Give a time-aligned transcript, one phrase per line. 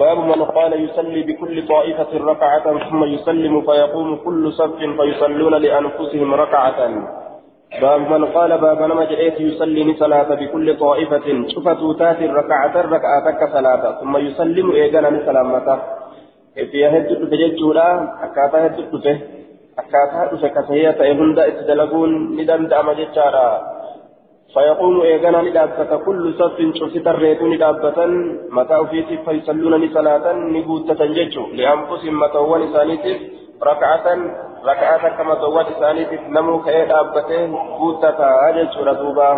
[0.00, 6.78] باب من قال يصلي بكل طائفة ركعة ثم يسلم فيقوم كل صف فيصلون لأنفسهم ركعة.
[7.82, 11.26] باب من قال باب نما جئت يصلي صلاة بكل طائفة.
[11.48, 15.78] شفت تات ركعة ركعتك صلاة ثم يسلم إيجانا سلامته
[16.54, 17.88] في هدت تججولا
[18.24, 19.18] أكاتا هدت تجه
[19.78, 23.48] أكاتا تسكتهي تأهند اتدلقون ندم دام ججارا
[24.54, 27.98] فيقوم إيجانا ندابة كل صف شفت الريت ندابة
[28.56, 33.18] متى في فيصلون صلاة نبوتة ججو لأنفسهم متوان ثانيتف
[33.62, 34.06] ركعة
[34.70, 37.46] ركعة كما توات ثانيتف نمو كأي دابته
[37.78, 39.30] بوتة أجل دوبا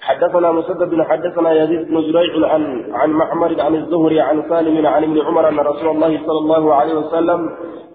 [0.00, 2.62] حدثنا مسدد حدثنا يزيد بن زريع عن
[2.94, 6.94] عن معمر عن الزهري عن سالم عن ابن عمر أن رسول الله صلى الله عليه
[6.94, 7.40] وسلم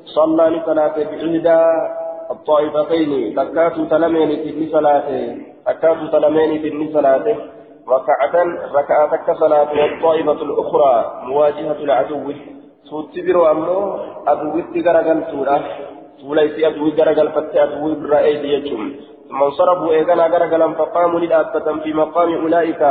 [0.05, 1.61] صلى لصلاة بإحدى
[2.31, 7.35] الطائفتين تكات تلمين في صلاته تكات تلمين في صلاته
[7.95, 8.35] ركعة
[8.77, 10.93] ركعتك صلاة والطائفة الأخرى
[11.27, 12.33] مواجهة العدو.
[12.89, 13.77] سوتبر أمه
[14.27, 15.59] أبو ود غرقل سورة
[16.21, 18.81] سوليس أبو ود غرقل فتي أبو ود رأيت يجم
[19.29, 22.81] ثم انصرفوا إيقنا غرقلا فقاموا للآبة في مقام أولئك.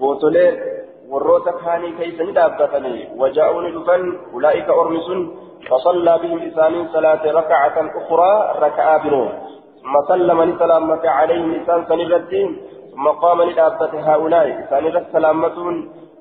[0.00, 0.54] بوتولين
[1.64, 5.20] kaanii keeysa ni dhaabbatanii waja'uuni dhufan ulaa'ika ormisun
[5.70, 8.32] فصلى بهم إسانين صلاة ركعة أخرى
[8.66, 9.28] ركعة برو
[9.82, 12.56] ثم سلم لسلامة عليهم إسان سنرتين
[12.92, 14.46] ثم قام لدابة هؤلاء.
[14.60, 15.76] إسان سلامتون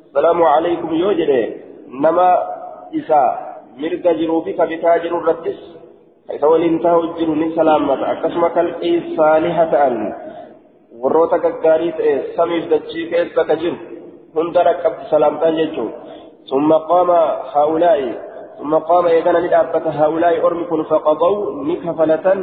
[0.07, 1.31] السلام عليكم يوجد.
[2.03, 2.29] نما
[2.95, 3.21] إسا
[3.77, 5.59] مرق جروبك بتاجر الرتس
[6.31, 8.11] إذا ولنته الجر من سلامة.
[8.11, 10.13] أكسم كالإي صالحة أن؟
[11.03, 13.77] warroota gaggaarii ta'e samiif dachii keessa ka jiru
[14.35, 15.57] hunda rakkabdi salaamtaan
[19.41, 22.39] ni dhaabbata haa'ulaa'i ormi kun faqadau ni kafalatan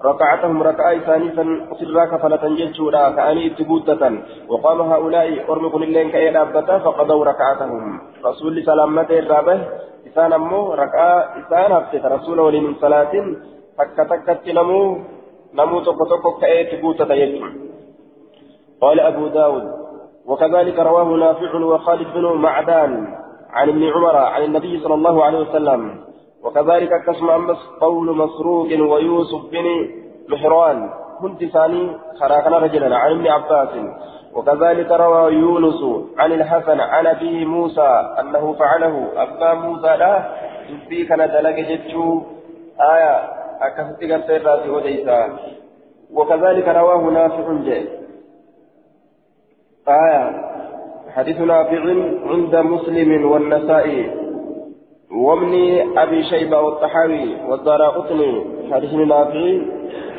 [0.00, 1.36] ركعتهم ركعة ثانية
[1.80, 4.02] سرا كفلة جيتشورا كأني اتبوتة
[4.48, 8.00] وقام هؤلاء أرمي كل الليل كأي دابتا فقضوا ركعتهم.
[8.24, 9.56] رسول سلامته الرابه
[10.08, 13.12] إسان أمو ركعة إسان هفتة رسول ولي من صلاة.
[13.78, 14.98] تك تكت نمو
[15.54, 17.04] نمو تك تك كأي يجتشورا
[18.80, 19.66] قال أبو داود
[20.26, 22.92] وكذلك رواه نافع وخالد بن معدان.
[23.52, 26.00] عن ابن عمر عن النبي صلى الله عليه وسلم
[26.44, 29.64] وكذلك كسم قول مسروق ويوسف بن
[30.28, 30.90] مهران
[31.20, 33.68] كنت ثاني خراقنا رجلا عن ابن عباس
[34.34, 39.08] وكذلك روى يونس عن الحسن عن أبي موسى أنه فعله.
[39.16, 40.32] أبا موسى لا
[40.86, 42.22] تبي كان دلق جتشو
[42.80, 43.14] آية
[43.62, 45.38] أكفت قرصي وديسا
[46.12, 47.88] وكذلك رواه نافع جيد
[49.88, 50.50] آية
[51.16, 51.80] حديث نافع
[52.30, 54.10] عند مسلم والنسائي
[55.10, 55.52] وابن
[55.98, 59.58] أبي شيبة والطحاوي والدارقطني حديث نافع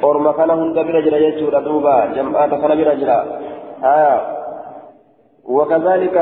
[0.03, 3.09] أورما كان هند برجل يجور دوبا جمعات كان برجل
[3.83, 4.21] آية
[5.45, 6.17] وكذلك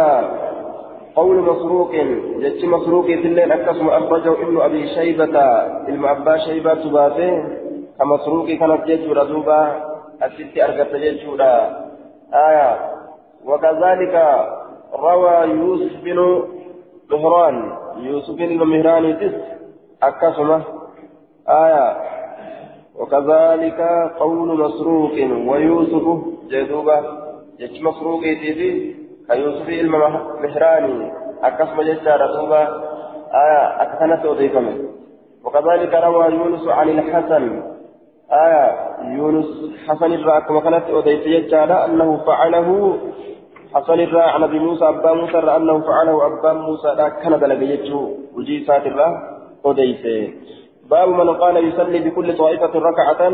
[1.15, 1.91] قول مسروق
[2.39, 5.39] جتش مسروق في الليل أكسم أخرجه ابن أبي شيبة
[5.87, 7.43] ابن أبا شيبة تباته
[7.99, 9.61] كمسروق كانت يجور دوبا
[10.23, 11.41] الست أرقت يجور
[12.33, 12.98] آية.
[13.45, 14.15] وكذلك
[14.93, 16.43] روى يوسف بن
[17.11, 17.77] مهران.
[17.97, 19.35] يوسف بن مهران تس
[20.03, 20.61] أكسمة.
[21.49, 21.97] آية.
[22.99, 23.79] وكذلك
[24.19, 25.13] قول مسروق
[25.47, 26.05] ويوسف
[26.49, 26.99] جدوبة.
[27.59, 28.95] جج مسروق تيتي
[29.29, 31.11] كيوسف المهراني
[31.43, 32.61] أكسمة ججارة دوبة
[33.33, 33.81] آية.
[33.81, 34.73] أكثنة وضيفمة
[35.43, 37.63] وكذلك روى يونس عن الحسن.
[38.31, 38.89] آية.
[39.17, 39.45] يونس
[39.87, 42.97] حسن الرأك وكانت أوديت أنه فعله
[43.73, 48.01] حسن الرأى عن أبي موسى أبا موسى أنه فعله أبا موسى لا كان دلق يجو.
[48.35, 49.13] وجي سات الرأى
[49.65, 50.33] أوديت
[50.89, 53.29] باب من قال يصلي بكل طائفة ركعة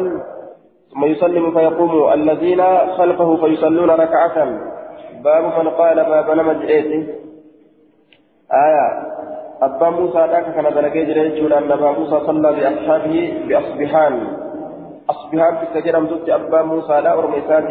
[0.92, 2.14] ثم يسلم فيقوم.
[2.14, 2.62] الذين
[2.98, 4.38] خلفه فيصلون ركعة.
[5.24, 6.62] باب من قال باب نمج
[8.66, 8.88] آية.
[9.62, 13.16] أبا موسى ذاك كان دلق يجري أن أبا موسى صلى بأصحابه
[13.48, 14.28] بأصبحان.
[15.10, 17.64] أصبحان في زوجت أبا موسى لا أرميسات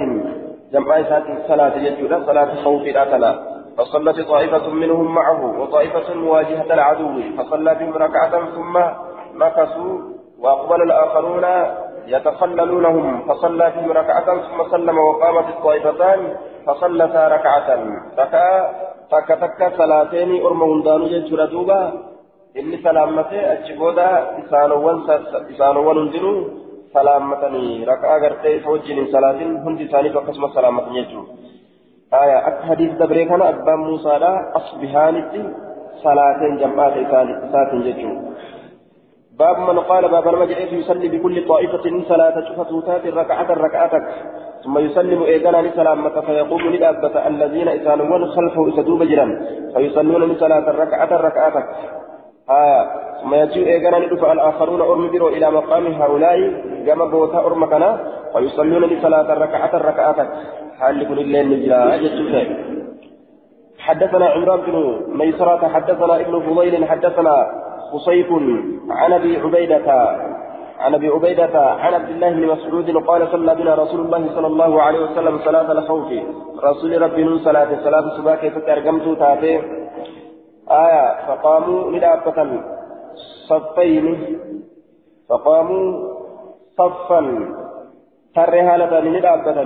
[0.75, 3.33] جمع إسات صلاة يجود صلاة خوف لا تلا
[3.79, 8.75] فصلت طائفة منهم معه وطائفة مواجهة العدو فصلى بهم ركعة ثم
[9.35, 9.99] مكثوا
[10.39, 11.47] وأقبل الآخرون
[12.07, 13.29] يتخللونهم.
[13.29, 16.21] فصلى بهم ركعة ثم سلم وقامت الطائفتان
[16.67, 17.69] فصلتا ركعة.
[18.19, 18.71] ركعة
[19.11, 21.93] تك تك صلاتين أرمون دانو يجود دوبا.
[22.59, 24.11] إني سلامته أجبودا
[25.51, 26.64] إسانوان هندنو
[26.95, 31.23] سلامتني ركعة غرتي فوجين صلاة هندي ثاني فقسم سلامة يجو
[32.23, 35.43] آية أك حديث دبري كان أبا موسى لا أصبحانتي
[36.05, 38.11] صلاة جمعات إسات يجو
[39.39, 44.07] باب من قال باب المجلس يصلي بكل طائفة صلاة شفتوتات ركعة ركعتك
[44.65, 49.27] ثم يسلم إيقانا لسلامة فيقوم لدابة الذين إسانون خلفه إسدوب جرا
[49.75, 51.67] فيصلون لصلاة ركعة ركعتك
[52.51, 52.87] آه
[53.23, 56.39] ثم يجيء إيقانا لدفع الآخرون أرم برو إلى مقام هؤلاء
[56.87, 57.91] كما بوتا أرم كنا
[58.35, 60.29] ويصلون لصلاة ركعة ركعتك
[60.81, 62.57] حال لكل الليل أجد
[63.79, 67.47] حدثنا عمران بن ميسرة حدثنا ابن فضيل حدثنا
[67.93, 68.27] قصيف
[68.91, 69.93] عن ابي عبيده
[70.81, 74.83] عن ابي عبيده عن عبد الله بن مسعود قال صلى بنا رسول الله صلى الله
[74.83, 76.09] عليه وسلم صلاه الخوف
[76.65, 79.61] رسول ربي صلاه صلاه الصباح كيف ترجمت تاتي
[80.71, 82.39] آية فقاموا لدابة
[83.49, 84.39] صفين.
[85.29, 85.85] فقاموا
[86.79, 87.21] صفا.
[88.35, 89.59] ترى هالة لدابة.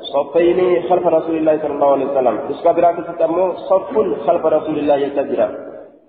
[0.00, 2.38] صفين خلف رسول الله صلى الله عليه وسلم.
[2.50, 3.94] اسكا براكة صف
[4.26, 5.48] خلف رسول الله يتجرى.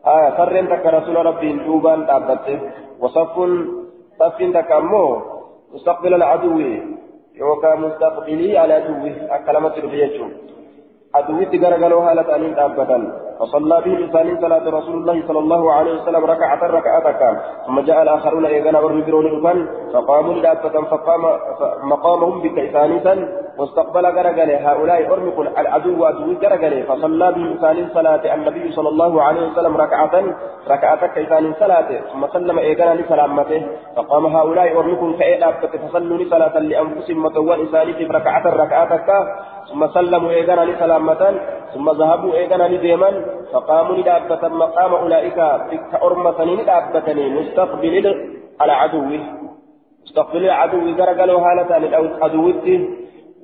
[0.08, 2.60] آية فرين تك رسول ربي دوبان تابته
[3.00, 3.36] وصف
[4.20, 5.22] صف تك أمو
[5.74, 6.60] مستقبل العدو.
[7.36, 9.16] يوكا مستقبلي على عدوه.
[9.36, 10.26] أكلمة ربيته
[11.16, 12.98] عدوه تقرقلوا هالة أنين تابتا
[13.40, 18.46] فصلى به لسان صلاة رسول الله صلى الله عليه وسلم ركعة ركعة ثم جاء الآخرون
[18.46, 19.26] إيغانا ورمبرون
[19.94, 21.24] فقاموا لدابة فقام
[21.84, 28.90] مقامهم بكيسانيسا واستقبل غرغل هؤلاء أرمق العدو عدو غرغل فصلى بهم ثاني صلاة النبي صلى
[28.90, 30.24] الله عليه وسلم ركعة
[30.68, 31.90] ركعة كيسان صلاة.
[32.14, 33.62] ثم سلم إيقانا لسلامته.
[33.96, 38.92] فقام هؤلاء أرمق كأيدابة فصلوا لصلاة لأنفسهم متوان إسانيف ركعة ركعة
[39.70, 41.40] ثم سلموا إيقانا لسلامة.
[41.74, 43.23] ثم ذهبوا إيقانا لديما
[43.54, 45.36] فقاموا لدابة مقام أولئك
[45.72, 48.06] تك أرمة لدابة مستقبل
[48.62, 49.12] العدو.
[50.04, 52.44] مستقبل العدو غرغلوا هالة العدو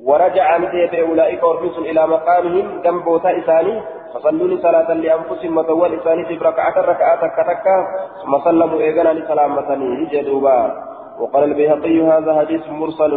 [0.03, 2.81] ورجع نديت أولئك ورمس إلى مقامهم.
[3.03, 3.81] بوتا إساني.
[4.13, 7.77] فصلوا صلاة لأنفسهم وتول إساني في ركعة تكتكا
[8.23, 10.59] ثم سلموا إيقنا لسلامتني جدوبا
[11.19, 13.13] وقال البيهقي هذا حديث مرسل.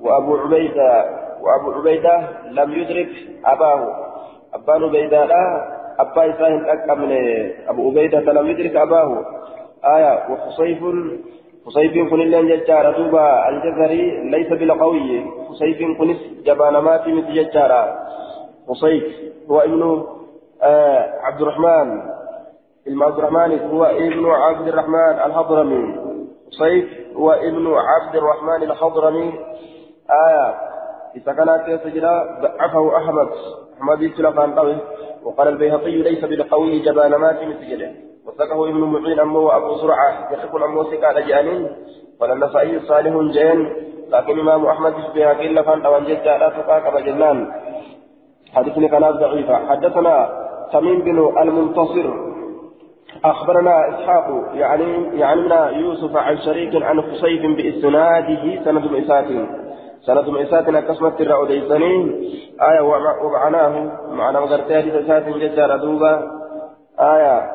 [0.00, 0.90] وأبو عبيدة
[1.42, 2.14] وأبو عبيدة
[2.50, 3.08] لم يدرك
[3.44, 3.80] أباه.
[4.54, 7.12] أبان عبيدة لا أبا إساهم أكمل
[7.68, 9.24] أبو عبيدة لم يدرك أباه.
[9.84, 10.78] آية وخصيف
[11.66, 15.24] خصيف كن اللين ججارة دوبا الجزري ليس بالقوي.
[15.48, 17.98] خصيف كنس جبان ماتي مثل ججارة
[18.68, 19.04] خصيف
[19.50, 20.04] هو ابن
[20.62, 22.02] آه عبد الرحمن.
[22.86, 25.96] ابن عبد الرحمن هو ابن عبد الرحمن الحضرمي
[26.52, 26.84] خصيف
[27.16, 29.32] هو ابن عبد الرحمن الحضرمي
[30.28, 30.54] آية
[31.16, 31.94] إذا كان كيف
[32.42, 33.28] ضعفه أحمد.
[33.76, 34.76] أحمد يتلقى قوي.
[35.26, 37.90] وقال البيهقي ليس بالقوي جبان ماتي مثل
[38.26, 41.68] وثقه ابن معين أمه وأبو زرعة يحب أمه سكال جانين
[42.20, 43.72] وللنسائي صالح جين
[44.10, 47.52] لكن إمام أحمد بها قيل فان أوان جدا لا تقاك بجنان.
[48.54, 49.66] حدثني كلام ضعيفة.
[49.68, 52.14] حدثنا تميم بن المنتصر.
[53.24, 58.86] أخبرنا إسحاق يعني يعني يوسف عن شريك عن خصيف بإسناده سند
[60.06, 62.30] مئسات سند مئسات أكسمت الرأوديسنين
[62.62, 62.80] آية
[63.24, 66.30] ومعناه معنى مغرتها لتسات جدا دوبا.
[67.00, 67.52] آية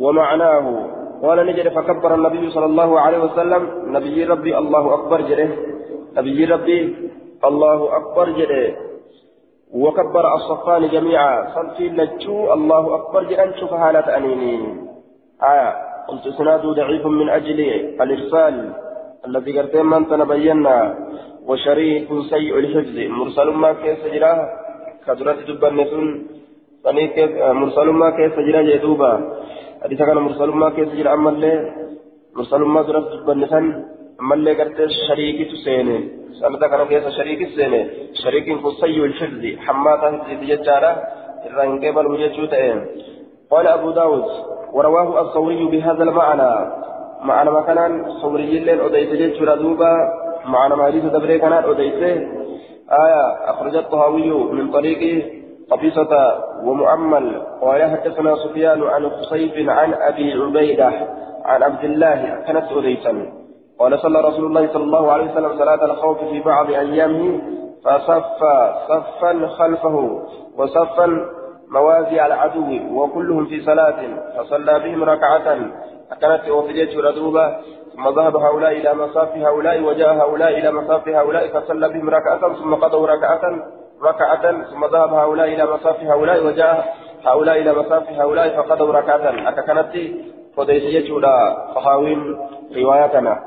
[0.00, 0.64] ومعناه
[1.22, 3.62] قال نجد فكبر النبي صلى الله عليه وسلم
[3.96, 5.48] نبي ربي الله أكبر جده.
[6.16, 7.10] نبي ربي
[7.44, 8.76] الله أكبر جده.
[9.74, 11.54] وكبر الصفان جميعا.
[11.54, 14.56] صلفي لجو الله أكبر جدا شوف حالة أنيني.
[15.42, 15.68] آية
[16.08, 17.60] قلت سناد ضعيف من أجل
[18.02, 18.85] الإرسال.
[19.26, 20.76] الذي قلت من تنبينا
[21.48, 24.38] وشريك سيء الحفظ مرسل ما كيس جراه
[25.06, 25.92] كدرت دبنة
[26.86, 27.10] sanii
[27.60, 29.08] mursalummaa keessa jira jee duuba
[29.82, 31.56] hadiisa kana mursalummaa keessa jira ammallee
[32.38, 33.66] mursalummaa duratti dubbanne san
[34.22, 35.96] ammallee gartee shariikitu seene
[36.40, 37.80] sanada kana keessa shariikis seene
[38.22, 40.92] shariikiin kun sayyul hifzi hammaataa hifziti jechaadha
[41.48, 42.72] irraa hin qeebalu jechuu ta'e
[43.50, 44.28] قال أبو داود
[44.72, 46.52] ورواه الثوري بهذا المعنى
[47.26, 49.92] معنى كان ثوري الليل أديت جيش ردوبا
[50.44, 52.02] معنى ما حديث دبري كان أديت
[53.04, 55.02] آية أخرج الطهاوي من طريق
[55.70, 56.12] قبيصة
[56.64, 60.92] ومؤمل قال حدثنا سفيان عن خصيف عن أبي عبيدة
[61.44, 63.32] عن عبد الله كانت أديسا
[63.78, 67.40] قال صلى رسول الله صلى الله عليه وسلم صلاة الخوف في بعض أيامه
[67.84, 68.40] فصف
[68.88, 70.22] صفا خلفه
[70.56, 71.26] وصفا
[71.70, 73.96] موازي العدو وكلهم في صلاة
[74.38, 75.58] فصلى بهم ركعة
[76.20, 77.56] كانت أوفيت ردوبة
[77.96, 82.74] ثم ذهب هؤلاء إلى مصاف هؤلاء وجاء هؤلاء إلى مصاف هؤلاء فصلى بهم ركعة ثم
[82.74, 83.40] قضوا ركعة
[84.02, 86.94] ركعة ثم ذهب هؤلاء إلى مصاف هؤلاء وجاء
[87.24, 89.94] هؤلاء إلى مصاف هؤلاء فقدوا ركعة أككنت
[90.56, 92.38] فديسية ولا فخاوين
[92.76, 93.38] روايتنا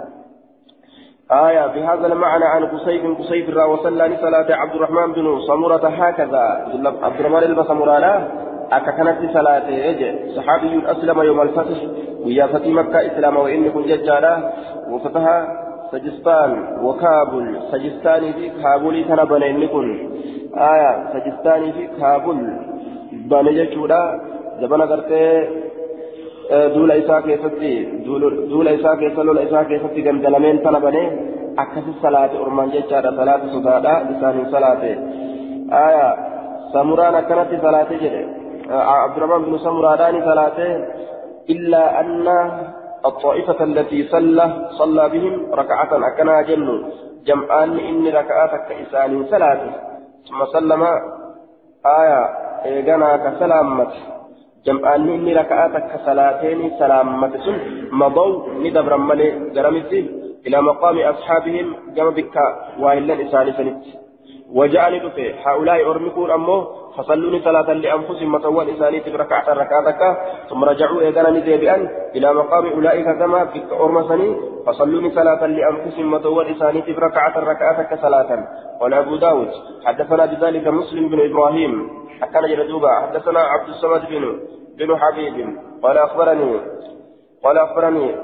[1.32, 4.04] آية بهذا المعنى عن قصيف قصيف را وصلى
[4.50, 6.72] عبد الرحمن بن صمورة هكذا.
[7.02, 8.32] عبد الرحمن البصمرانة
[8.72, 11.78] أككنت صلاة يجي صحابي أسلم يوم الفتح
[12.26, 14.34] ويا فتي مكة إسلام وإن كن ججالا
[14.92, 15.26] وفتح
[15.92, 16.52] سجستان
[16.84, 19.88] وكابل سجستاني في كابل تنبن إن كن
[20.74, 22.40] آية سجستاني في كابل
[23.12, 24.02] بني ججولا
[24.62, 25.48] زبنا قرتي
[26.74, 27.72] duula isaa keessatti
[28.06, 31.06] duula isaa keessa lola isaa keessatti gandalameen tana banee
[31.64, 34.92] akkasi salaate ormaan jechaadha salaate sodaadha isaaniin salaate
[35.82, 36.08] aya
[36.74, 38.22] samuraan akkanatti salaate jedhe
[38.70, 40.68] abdurrahman bin samuraadhaani salaate
[41.54, 42.38] illaa anna
[43.00, 44.46] الطائفة التي صلى
[44.80, 46.68] صلى بهم ركعة أكنا جن
[47.28, 49.62] جمعان إني ركعات كإسان صلاة
[50.28, 50.84] ثم سلم
[52.00, 52.22] آية
[55.16, 57.58] inni raka'aa takka salaateeni salaammate sun
[58.02, 60.00] madaw ni dabran malee garamitti
[60.44, 62.44] ilaa maqaami asxaabihim gama bikka
[62.84, 63.96] waahillan isaanii sanitti
[64.54, 70.18] وجعل دفه هؤلاء أرمكون أمه فصلوني صلاة لأنفسهم متوال إسانيت بركعة ركعتك
[70.50, 76.90] ثم رجعوا إذا نزيبئا إلى مقام أولئك كما في أرمسني فصلوني صلاة لأنفسهم متوال إسانيت
[76.90, 78.48] بركعة ركعتك صلاة.
[78.82, 79.52] قال أبو داود
[79.86, 81.90] حدثنا بذلك مسلم بن إبراهيم
[82.22, 84.40] حكى جلدوبا حدثنا عبد الصمد بن
[84.78, 85.58] بن حبيب.
[85.84, 86.60] قال أخبرني
[87.44, 88.16] قال أخبرني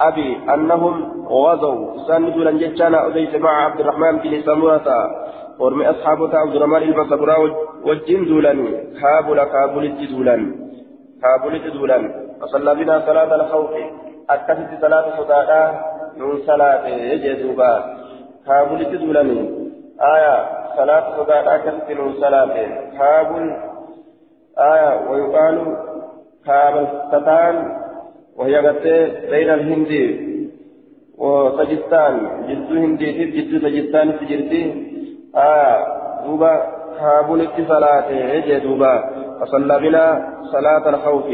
[0.00, 2.06] أبي أنهم غزوا.
[2.08, 4.88] ساندوا لنجتشانا أديت مع عبد الرحمن بن سمرة
[5.62, 7.36] ورمي أصحابه عبد الرحمن البصبرا
[7.86, 8.58] والجن دولان.
[9.00, 10.42] كابل كابل الدولان
[11.22, 12.04] كابل الدولان
[12.40, 13.70] فصلى بنا صلاة الخوف.
[14.30, 15.62] أكثت صلاة صداقة.
[16.16, 17.72] من صلاة يجدوبا.
[18.46, 19.30] كابل الدولان
[20.14, 20.36] آية
[20.76, 22.54] صلاة صداقة أكثت من صلاة.
[22.98, 23.44] كابل
[24.58, 25.56] آية ويقال
[26.46, 27.56] كابستان
[28.36, 29.92] وهي قتة بين الهند
[31.18, 32.14] وسجستان
[32.48, 34.91] جدو هندي جدو سجستان سجرتي
[35.36, 35.86] آية
[36.26, 36.62] دوبا
[36.98, 38.94] كابولت صلاة يجي دوبا
[39.40, 41.24] فصلى بنا صلاة الخوف.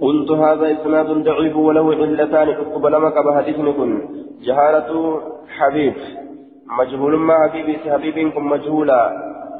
[0.00, 4.02] قلت هذا إسناد ضعيف وله علتان اقبل مك بحديثكم
[4.42, 5.20] جهالة
[5.58, 5.94] حبيب.
[6.78, 9.00] مجهول ما حبيبي حبيبكم مجهولا.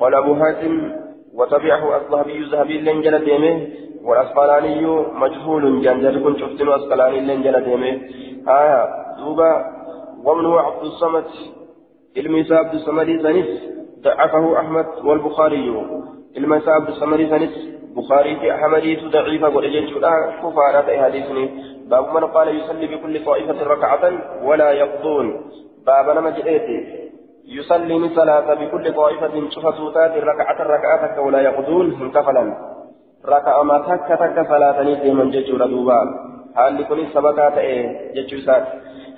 [0.01, 0.93] قال أبو حاتم
[1.35, 3.67] وتبعه الذهبي الذهبي لنجل ديمه.
[4.05, 8.01] والأسقلاني مجهول جنجل كن شفتن أسقلاني لنجل ديمه.
[8.49, 9.65] آية دوبا
[10.25, 11.25] ومن هو عبد الصمد؟
[12.17, 13.47] الميسى عبد الصمد زنس
[14.03, 15.87] ضعفه أحمد والبخاري.
[16.37, 20.11] الميسى عبد الصمد زنس بخاري في أحمد ضعيفة ولجن شدا
[20.43, 21.51] كفارة حديثني.
[21.91, 24.13] باب من قال يصلي بكل طائفة ركعة
[24.45, 25.41] ولا يقضون.
[25.87, 26.35] باب نمج
[27.47, 32.55] يصلي صلاة بكل طائفة شفا سوتات ركعة ركعة ولا يقضون منكفلا
[33.27, 36.01] ركعة ما تك تك صلاة نيتي من ججور دوبا
[36.57, 38.67] هل لكل سبكات إيه ججور سات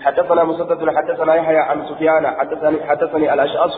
[0.02, 3.76] حدثنا مسدد حدثنا يحيى عن سفيان حدثني حدثني الأشعث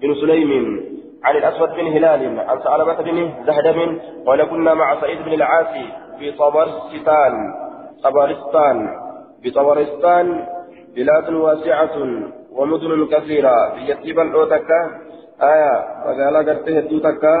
[0.00, 0.80] بن سليم
[1.24, 5.86] عن الأسود بن هلال عن ثعلبة بن زهدم قال كنا مع سعيد بن العاصي
[6.18, 7.32] في طبرستان
[8.02, 8.88] طبرستان
[9.44, 10.46] بطبرستان
[10.96, 11.96] بلاد واسعة
[12.52, 13.74] ومدن كثيرة.
[13.74, 14.80] بيتي بلعو تكا
[15.42, 17.36] آية مقالة قرته هدو تكا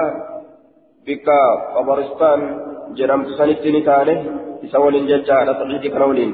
[1.06, 1.42] بكا
[1.76, 4.16] قبرستان جرمت سنتين تاني
[4.62, 6.30] يسول ججا على تقليد كرولين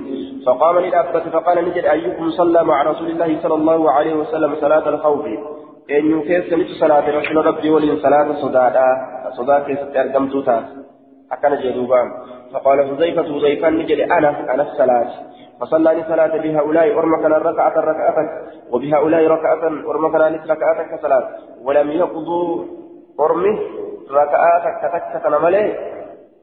[0.47, 5.27] فقام للأبة فقال نجد أيكم صلى مع رسول الله صلى الله عليه وسلم صلاة الخوف
[5.91, 8.87] إن يكيس نجد صلاة رسول ربي ولين صلاة صدادا
[9.37, 10.65] صدادا كيست أرقمتو تاس
[11.33, 12.09] أكن جدوبان
[12.53, 15.09] فقال حذيفة حذيفة نجد أنا أنا الصلاة
[15.61, 18.17] فصلى صلاة بهؤلاء أرمكنا ركعة ركعة
[18.73, 21.29] وبهؤلاء ركعة أرمكنا ركعة كصلاة
[21.65, 22.65] ولم يقضوا
[23.21, 23.59] أرمه
[24.11, 25.23] ركعة كتك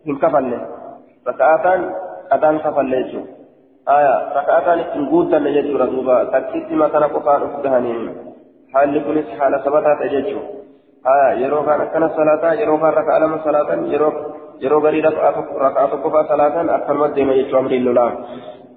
[0.06, 0.62] كنملي من كفل
[1.28, 1.66] ركعة
[2.32, 3.22] أدان كفل ليجو
[3.90, 8.02] آية ركعة نقود ليجو ردوبا تكتت ما كان قفان أفدهنين
[8.74, 10.40] حال لكل حال ثبتات أججو
[11.14, 13.70] آية يروى كان صلاة يروى ركعة لما صلاة
[14.82, 18.12] garii raka'aa tokko fa'aa salaatan akkanumatti deema jechuu amri lolaa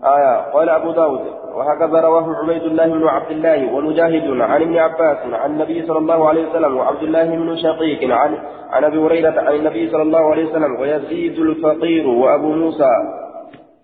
[0.04, 1.20] آية قال أبو داود
[1.54, 6.28] وهكذا رواه عبيد الله بن عبد الله ومجاهد عن ابن عباس عن النبي صلى الله
[6.28, 8.38] عليه وسلم وعبد الله بن شقيق عن
[8.70, 12.90] عن أبي هريرة عن النبي صلى الله عليه وسلم ويزيد الفقير وأبو موسى.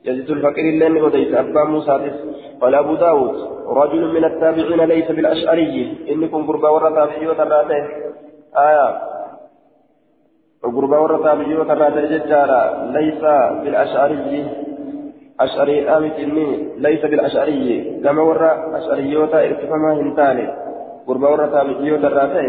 [0.05, 2.11] يزيد الفقير اللين وديس أبا موسى
[2.61, 5.99] قال أبو داود رجل من التابعين ليس بالأشعري.
[6.11, 7.85] إنكم قربا ورثة وتراته.
[8.59, 8.99] آية.
[10.63, 13.23] قربا ورثة وتراته ججارا ليس
[13.63, 14.47] بالأشعري.
[15.41, 18.01] أشعري آمت إني ليس بالأشعري.
[18.05, 20.47] كما ورى أشعريوتا إرتفاما هنتاني.
[21.07, 22.49] قرب ورى تامجيوتا الراتي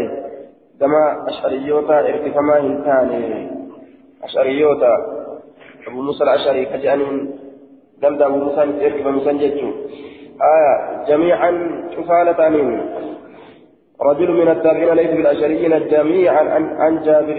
[0.80, 3.50] كما أشعريوتا إرتفاما هنتاني.
[4.24, 4.92] أشعريوتا.
[5.88, 7.30] أبو موسى الأشعري كجانين
[8.02, 9.70] دمد أبو موسى ارتفا مسنجتشو
[10.54, 10.74] آية.
[11.08, 11.50] جميعا
[11.96, 12.80] شفالة من
[14.02, 16.42] رجل من التابعين ليس بالأشعريين جميعا
[16.78, 17.38] عن, جابر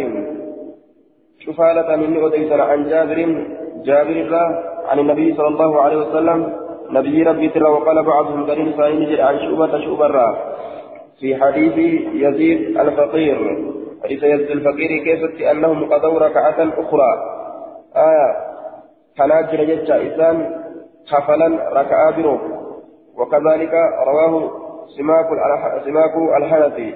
[1.40, 3.18] شفالة من أديسنا عن جابر
[3.86, 4.46] جابر الله
[4.88, 6.54] عن النبي صلى الله عليه وسلم
[6.90, 10.36] نبي ربي ترى وقال بعضهم قرين سائل عن شعبة شعبة
[11.20, 11.78] في حديث
[12.14, 13.38] يزيد الفقير
[14.04, 17.12] حديث يزيد الفقير كيف أنهم قضوا ركعة أخرى.
[17.96, 18.30] آية
[19.18, 20.38] فناجر جتة إسلام
[21.12, 21.48] حفلا
[21.82, 22.40] ركعة برو
[23.18, 23.74] وكذلك
[24.08, 24.52] رواه
[25.86, 26.94] سماك الحنفي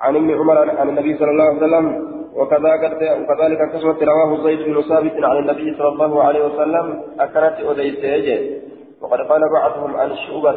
[0.00, 5.24] عن ابن عمر عن النبي صلى الله عليه وسلم وكذلك كسوة رواه زيد بن ثابت
[5.24, 7.54] عن النبي صلى الله عليه وسلم أكلت
[8.04, 8.62] أديت
[9.00, 10.56] وقد قال بعضهم عن الشعبة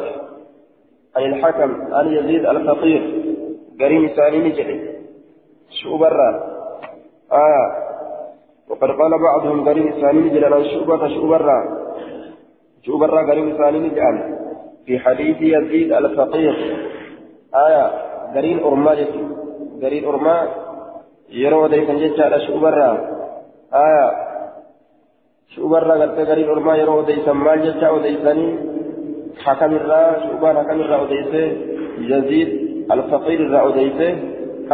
[1.16, 3.22] عن الحكم عن يزيد الفقير
[3.80, 4.92] قرين ثاني نجري
[5.82, 6.08] شعبة
[7.32, 7.72] آه.
[8.68, 11.38] وقد قال بعضهم قرين ثاني نجري عن شعبة شعبة
[12.86, 14.38] شعبة قرين ثاني نجري
[14.86, 16.54] في حديث يزيد الفقير.
[17.54, 17.90] آية
[18.34, 18.96] قرين أرما
[19.82, 20.48] قرين أرما
[21.32, 22.96] yeroo odeysan jechaadha shuubarraa
[23.84, 24.04] aya
[25.54, 28.52] shuubarraa gartee gariin ormaa yeroo odeysan maal jecha odeysanii
[29.44, 31.42] hakamirraa shuubaan hakamirraa odeyse
[32.12, 32.50] yaziid
[32.96, 34.08] alfaqiirirraa odeyse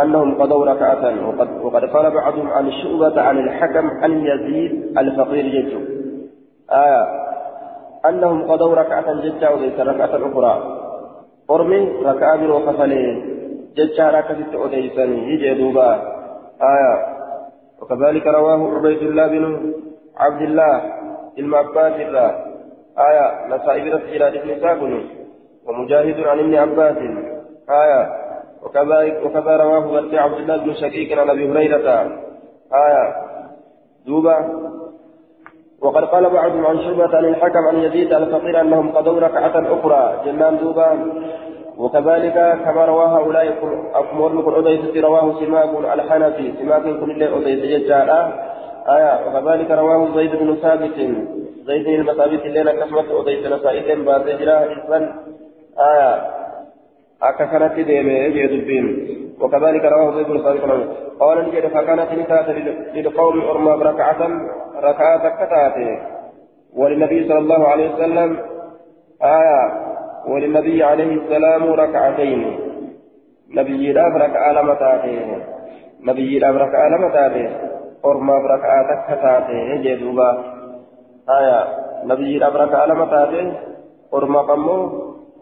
[0.02, 5.72] أنهم قضوا ركعة وقد, وقد قال بعضهم عن الشعبة عن الحكم عن يزيد الفقير جدّ
[6.70, 7.02] آية
[8.08, 10.54] أنهم قضوا ركعة جدّ وليس ركعة أخرى
[11.50, 13.16] أرمي ركعة وقفلين
[13.76, 15.54] جدّ ركعة أوديسني يجي
[16.62, 17.18] آية.
[17.82, 19.72] وكذلك رواه عبيد الله بن
[20.16, 20.82] عبد الله
[21.38, 22.30] المعباس الله.
[22.98, 23.56] آية.
[23.56, 25.04] نسائب رسول بن ساكن
[25.66, 26.96] ومجاهد عن ابن عباس.
[27.70, 28.08] آية.
[28.62, 31.88] وكذلك وكذا رواه غزي عبد الله بن شقيق عن أبي هريرة.
[32.74, 33.14] آية.
[34.06, 34.68] دوبا
[35.82, 40.22] وقد قال بعضهم عن شعبة عن الحكم عن يزيد الفقير أنهم قضوا ركعة أخرى.
[40.24, 41.12] جنان دوبا
[41.78, 43.54] وكذلك كما روى هؤلاء
[43.94, 46.52] أكمر من أديس رواه سماك الحنفي.
[46.58, 48.32] سماك كل اللي أديس ججالا
[48.88, 50.97] آية وكذلك رواه زيد بن ثابت.
[51.66, 55.14] زيد بن ثابت اللي كسمت أديس نسائل بازجرا إذن
[55.78, 56.11] آية
[57.23, 58.87] أكثرت ديمة جدبين
[59.40, 60.88] وكذلك رواه زيد بن ثابت.
[61.20, 62.50] قال نجد فكانت نساء
[62.94, 64.28] للقوم أرمى ركعة
[64.76, 65.99] ركعة كتاته
[66.76, 68.38] وللنبي صلى الله عليه وسلم
[69.22, 69.88] آية
[70.26, 72.61] وللنبي عليه السلام ركعتين.
[73.50, 75.18] نبي لا ركعة لما تاتي.
[76.00, 77.48] نبي لا ركعة لما تاتي.
[78.04, 80.31] أرمى بركعة تكتاتي جدوبا
[81.28, 81.64] آية.
[82.04, 83.52] نبي لا ركعة لما تاتي.
[84.14, 84.78] أرمى قمو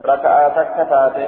[0.06, 1.26] ركعة تكتاتي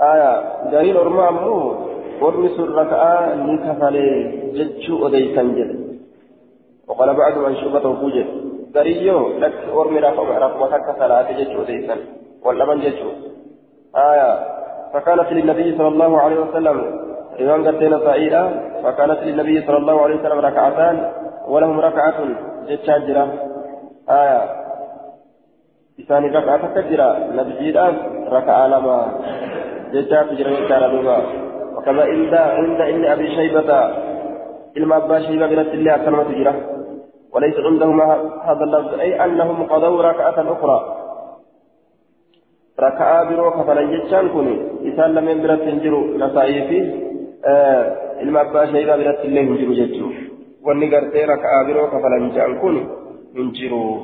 [0.00, 0.32] آية.
[0.70, 1.74] جاهل أرمى أمو.
[2.22, 4.08] أرمي سر ركعة نكفلي
[4.54, 5.85] جتشو أديسان جد.
[6.88, 8.28] وقال بعض من شبته فوجد
[8.76, 12.00] gariyyoo lakki ormi rakkuma takka salaate jechuu deessan
[12.44, 13.14] waldhaban jechuu
[13.94, 14.30] aya
[14.92, 16.76] فكانت للنبي صلى الله عليه وسلم.
[17.38, 18.42] ريوان قرتين سائلة
[18.82, 20.96] فكانت للنبي صلى الله عليه وسلم ركعتان.
[21.48, 22.18] ولهم ركعة
[22.68, 23.24] جتشاجرة
[24.10, 24.40] آية.
[26.00, 27.08] إساني ركعة تكجرة.
[27.38, 27.70] نبي
[28.36, 28.98] ركعة لما
[29.92, 30.92] جتشات جرى جتشارة
[31.76, 33.70] وكذا عند عند ابن أبي شيبة.
[34.76, 36.54] إلما أبا شيبة بنت الله أكلمة جرى
[37.34, 38.00] وليس عندهم
[38.48, 40.78] هذا اللفظ أي أنهم قضوا ركعة أخرى.
[42.80, 44.56] ركعة بروك فلن يجان كوني.
[44.88, 46.80] إسان لم ينبرت تنجروا نصائفي
[47.44, 50.10] آه المأبا شيئا برت الله ينجروا ججو
[50.64, 52.86] واني قرتي ركعة بروك فلن يجان كوني.
[53.34, 53.98] ينجروا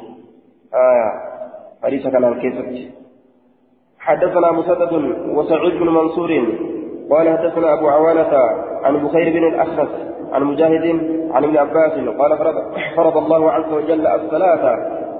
[0.74, 1.12] آه
[1.82, 2.90] حديث كان الكيسة.
[3.98, 4.92] حدثنا مسدد
[5.36, 6.30] وسعود بن منصور.
[7.10, 8.32] قال حدثنا أبو عوانة
[8.84, 9.88] عن بخير بن الأخرس
[10.32, 10.84] عن مجاهد
[11.30, 12.38] عن ابن عباس قال
[12.96, 14.64] فرض, الله عز وجل الصلاة.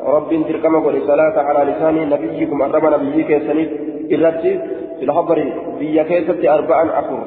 [0.07, 3.71] رب تركم الصلاة على لسان نبيكم أرب نبيك سنيد.
[4.13, 4.61] إرتي
[4.99, 7.19] في الحضر بيا كيسة أربعا أخر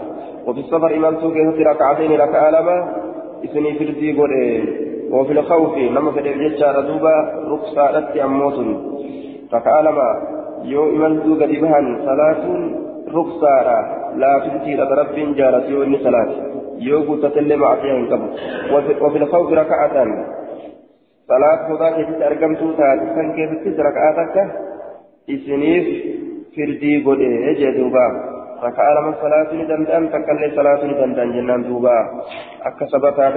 [0.48, 2.78] وفي السفر إمام سوكي ركعتين ركع لما
[3.46, 4.12] إسني في الدي
[5.12, 7.16] وفي الخوف لما في الجيش ردوبا
[7.52, 8.58] رقصة أموت.
[9.54, 10.10] ركع لما
[10.64, 12.44] يو إمام سوكي بهن صلاة
[13.14, 13.54] رقصة
[14.16, 16.30] لا تبتي رب جارت يو إني صلاة.
[16.80, 18.30] يوغو تتلم معصية قبل
[19.02, 20.06] وفي الخوف ركعة
[21.28, 24.36] صلاة خدا كيف أرقمتو تاتسان كيف تس ركعتك
[25.30, 25.86] إسنيف
[26.56, 28.06] فردي قولي إجي دوبا
[28.64, 31.98] ركعة لما صلاة ندندن تكالي صلاة ندندن جنان دوبا
[32.68, 33.28] أكا سبتا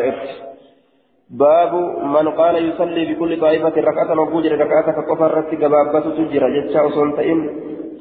[1.31, 1.73] باب
[2.15, 7.41] من قال يصلي بكل طائفة ركعة وجوجر ركعة كفر رتي قبابة تجرى جتشا أصول تئن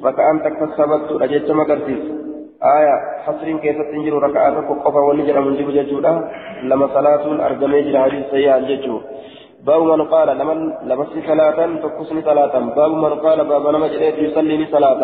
[0.03, 0.79] ركعة تكفت
[1.23, 2.16] أجتشا مقرسيس
[2.63, 4.53] آية حصر كيف تنجر ركعات
[4.85, 6.31] قفا ونجر من جب ججودا؟
[6.63, 9.01] لما صلاة أرجمي جل حديث سيئة الججو
[9.65, 12.59] باب من قال لمن لمس صلاة تقسم صلاة.
[12.59, 15.01] باب من قال باب لما جريت يصلي صلاة.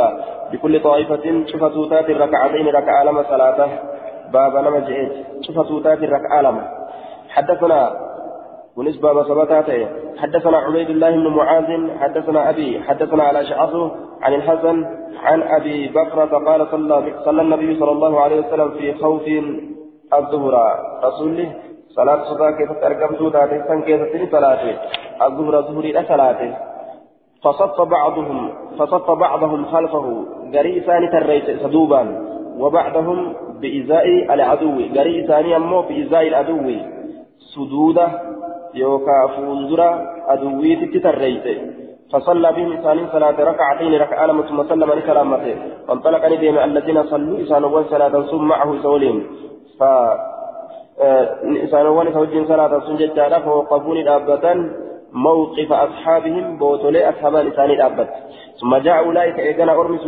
[0.51, 3.69] بكل طائفة شفتوتات الركعتين ركعة لما صلاة.
[4.33, 6.63] باب لما جريت شفتوتات الركعة لما.
[7.29, 7.91] حدثنا
[8.77, 14.85] ونسبة بصبتاته حدثنا عبيد الله بن معاذ حدثنا أبي حدثنا على شعصه عن الحسن
[15.23, 19.27] عن أبي بكرة قال صلى صلى النبي صلى الله عليه وسلم في خوف
[20.13, 20.55] الظهر.
[21.03, 21.47] رسول
[21.89, 24.77] صلاة صلاة كيف تركب سوداته سن كيف تري صلاته
[25.21, 26.51] الظهر ظهري صلاته
[27.43, 30.25] فصف بعضهم فصف بعضهم خلفه.
[30.55, 32.01] غري ثاني تريت سدوبا
[32.57, 34.77] وبعضهم بإزاء العدو.
[34.97, 36.67] غري ثاني أمه بإزاء العدو.
[37.55, 38.07] سدودة
[38.75, 39.89] يوكا فولدرا
[40.27, 41.45] أدويت تتريت
[42.11, 45.55] فصلى بهم ثاني صلاة ركعتين ركعة ثم سلم لسلامته
[45.87, 49.17] فانطلق ندم الذين صلوا إسانوا صلاة ثم معه سولين
[49.79, 49.83] ف
[51.65, 53.13] إسانوا سوجين صلاة سنجد
[53.45, 54.45] فوقفوني دابة
[55.13, 58.07] موقف أصحابهم بوتولي أصحاب لسان الأبد
[58.61, 60.05] ثم جاء أولئك إيقنا أرمس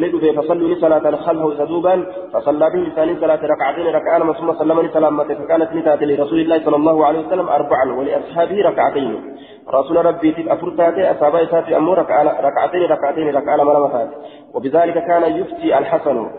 [0.00, 5.72] ندفع فصلوا صلاة خلفه سدوبا فصلى بهم لسان صلاة ركعتين ركعان ثم سلم لسلامته فكانت
[5.72, 9.36] نتات لرسول الله صلى الله عليه وسلم أربعا ولأصحابه ركعتين.
[9.74, 14.10] رسول ربي تبقى فرتاتي أصحاب إساتي أمو ركعتين ركعتين ركعان مرمتات
[14.54, 16.30] وبذلك كان يفتي الحسن.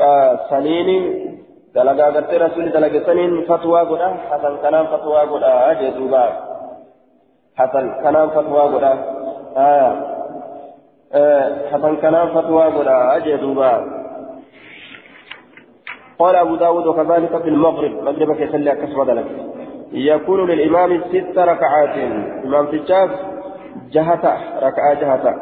[0.00, 0.88] آه سنين
[1.74, 6.53] دلقا قلت رسول دلقا سنين فتوى قدا حسن كلام فتوى قدا جدوبا
[7.56, 8.92] حسن كلام فتوى قدا
[9.56, 9.92] آه
[11.12, 13.84] آه حسن كلام فتوى قدا أجدوبا
[16.18, 19.26] قال أبو داود وكذلك في المغرب مغرب يصلي كسب ذلك
[19.92, 21.94] يكون للإمام ست ركعات
[22.44, 23.10] إمام تجاز
[23.92, 25.34] جهة ركعة جهة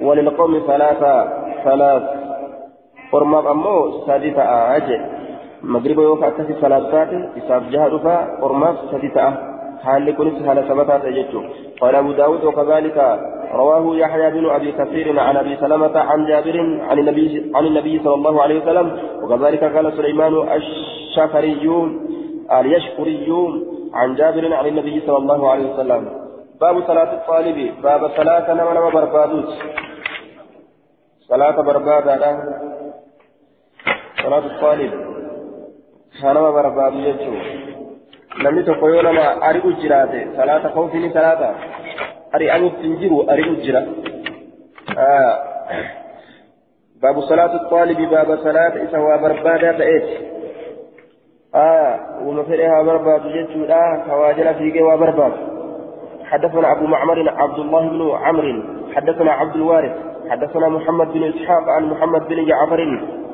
[0.00, 1.28] وللقوم ثلاثة
[1.64, 2.02] ثلاث
[3.12, 4.42] قرما أمو سادسة
[4.76, 5.00] أجل
[5.62, 9.53] مغرب يوكا كسي ثلاثات إساف جهة رفا قرما سادسة
[9.84, 11.40] حال كنس حال ثبتات يجو
[11.80, 12.98] قال أبو داود وكذلك
[13.52, 16.56] رواه يحيى بن أبي كثير عن أبي سلمة عن جابر
[16.88, 21.64] عن النبي عن النبي صلى الله عليه وسلم وكذلك قال سليمان الشكري
[22.60, 23.28] اليشكري
[23.94, 26.02] عن جابر عن النبي صلى الله عليه وسلم
[26.60, 29.48] باب صلاة الطالب باب صلاة نما نما بربادوت
[31.28, 32.38] صلاة بربادة
[34.22, 34.92] صلاة الطالب
[36.24, 37.34] نما بربادو يجو
[38.42, 41.54] namni tokko yoo nama ari'u jiraate salaata koofini salaata?
[42.32, 43.82] Ari'amutti hin jiru ari'u jira
[47.02, 50.18] باب صلاة الطالب باب صلاة إذا وبربادة تأتي
[51.54, 55.32] آه ومفرها برباد جدت آه كواجل فيك وبرباد
[56.24, 58.62] حدثنا أبو معمر عبد الله بن عمرو
[58.94, 59.92] حدثنا عبد الوارث
[60.30, 62.80] حدثنا محمد بن إسحاق عن محمد بن جعفر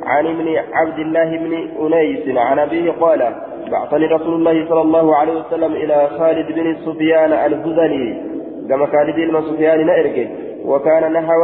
[0.05, 3.35] عن ابن عبد الله بن أنيس عن أبيه قال
[3.71, 8.23] بعثني رسول الله صلى الله عليه وسلم إلى خالد بن سفيان الهذلي
[8.69, 10.29] كما خالد بن سفيان نأرجه
[10.65, 11.43] وكان نحو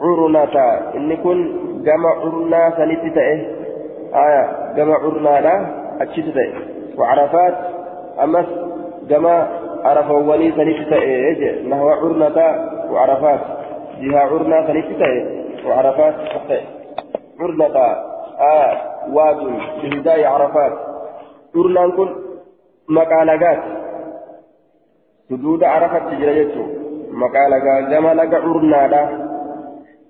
[0.00, 1.52] عرنة إن كن
[1.84, 3.40] جمع عرنا سنتتئه
[4.14, 5.66] آية جمع عرنا لا
[6.00, 6.52] أتشتتئه.
[6.98, 7.54] وعرفات
[8.24, 8.46] أمس
[9.08, 9.46] جمع
[9.84, 12.38] عرفوني سنتتئه نحو عرنة
[12.90, 13.40] وعرفات.
[14.00, 15.26] جهة عرنا سنتتئه
[15.66, 16.14] وعرفات
[17.40, 17.76] عرنة
[18.40, 18.72] آه
[19.12, 19.40] واد
[19.82, 20.90] بهداية عرفات.
[23.30, 23.70] lagaati
[25.28, 26.70] suduuda arafatti jira jechuun
[27.22, 29.02] maqaa lagaa gama laga urnaadha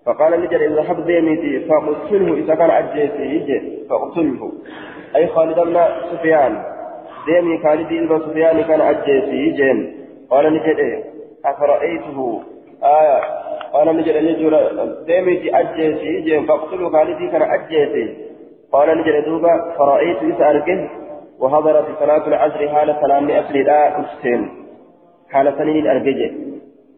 [0.01, 4.53] فقال نجر إذا حب ديميتي فاقتله إذا كان أجيتي يجي فاقتله.
[5.16, 5.77] أي خالد بن
[6.12, 6.62] سفيان.
[7.27, 9.71] ديمي خالد بن سفيان كان أجيتي يجي.
[10.31, 10.81] قال نجر
[11.45, 12.43] أفرأيته؟
[12.83, 13.21] آية
[13.73, 14.53] قال نجر نجر
[15.07, 18.17] ديميتي أجيتي يجي فاقتله خالد كان أجيتي
[18.73, 20.89] قال نجر دوبا فرأيت إذا أرجه
[21.41, 24.49] وحضرت صلاة العصر حال سلام أصل لا أفتن
[25.31, 26.21] حال سنين الأرجج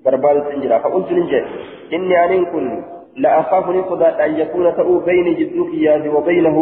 [0.04, 0.78] برباد سنجرا.
[0.78, 1.44] فقلت نجد
[1.92, 2.82] إني أن كن
[3.16, 6.58] لا أخاف نقضى أن يكون تأو بين جدوك يازي وبينه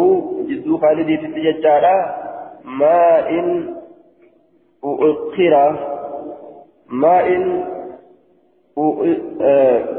[0.49, 2.15] جدوك الذي في التجارة
[2.65, 3.75] ما إن
[4.83, 5.53] أؤخر
[6.89, 7.63] ما إن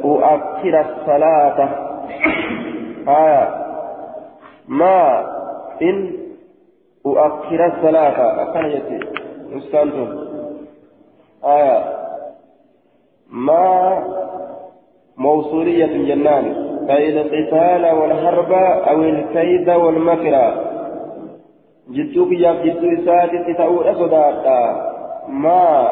[0.04, 1.68] أؤخر الصلاة
[3.08, 3.48] آه
[4.68, 5.26] ما
[5.82, 6.12] إن
[7.06, 8.42] أؤخر الصلاة.
[8.42, 8.98] أكن يتي
[9.52, 10.18] مستانتم
[11.44, 11.84] آية.
[13.30, 13.98] ما
[15.16, 16.44] موصولية جنان.
[16.86, 18.52] بين القتال والحرب
[18.88, 20.54] أو الكيد والمكر.
[21.90, 24.92] جدوك يا جدو إساتي تتأول أصداتا
[25.28, 25.88] ما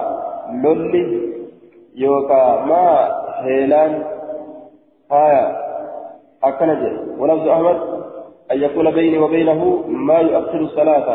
[0.63, 1.31] لولي
[2.05, 2.85] يوكا ما
[3.45, 3.93] هيلان
[5.13, 5.47] آية
[6.45, 7.79] أكنجي ولفظ أحمد
[8.53, 11.07] أن يكون بيني وبينه ما يؤخر الصلاة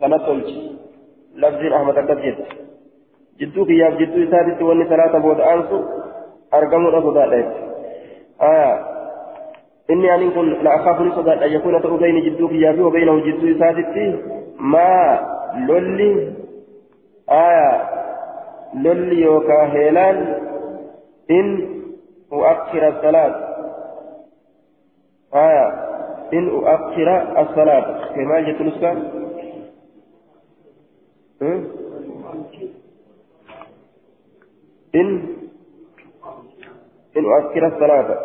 [0.00, 0.48] فنتلج
[1.36, 2.36] لفظ أحمد الكثير
[3.40, 5.78] جدوك يا جدو إسادة واني صلاة بود أنسو
[6.54, 7.24] أرقم رصدا
[8.42, 8.74] آه
[9.90, 13.94] إني أن كن لا أخاف لصدا أن يكون بين جدوك يا وبينه جدو إسادة
[14.60, 14.90] ما
[15.66, 16.30] lolli?
[17.30, 17.99] Aya
[18.84, 20.18] lolli yookaa heelaan
[21.28, 21.46] in
[22.38, 23.34] uakkira asalaat
[25.44, 25.66] aya
[26.38, 28.90] in uakkira asalaat kee maal jettu nuska
[34.92, 35.08] in
[37.14, 38.16] in uakkira asalaata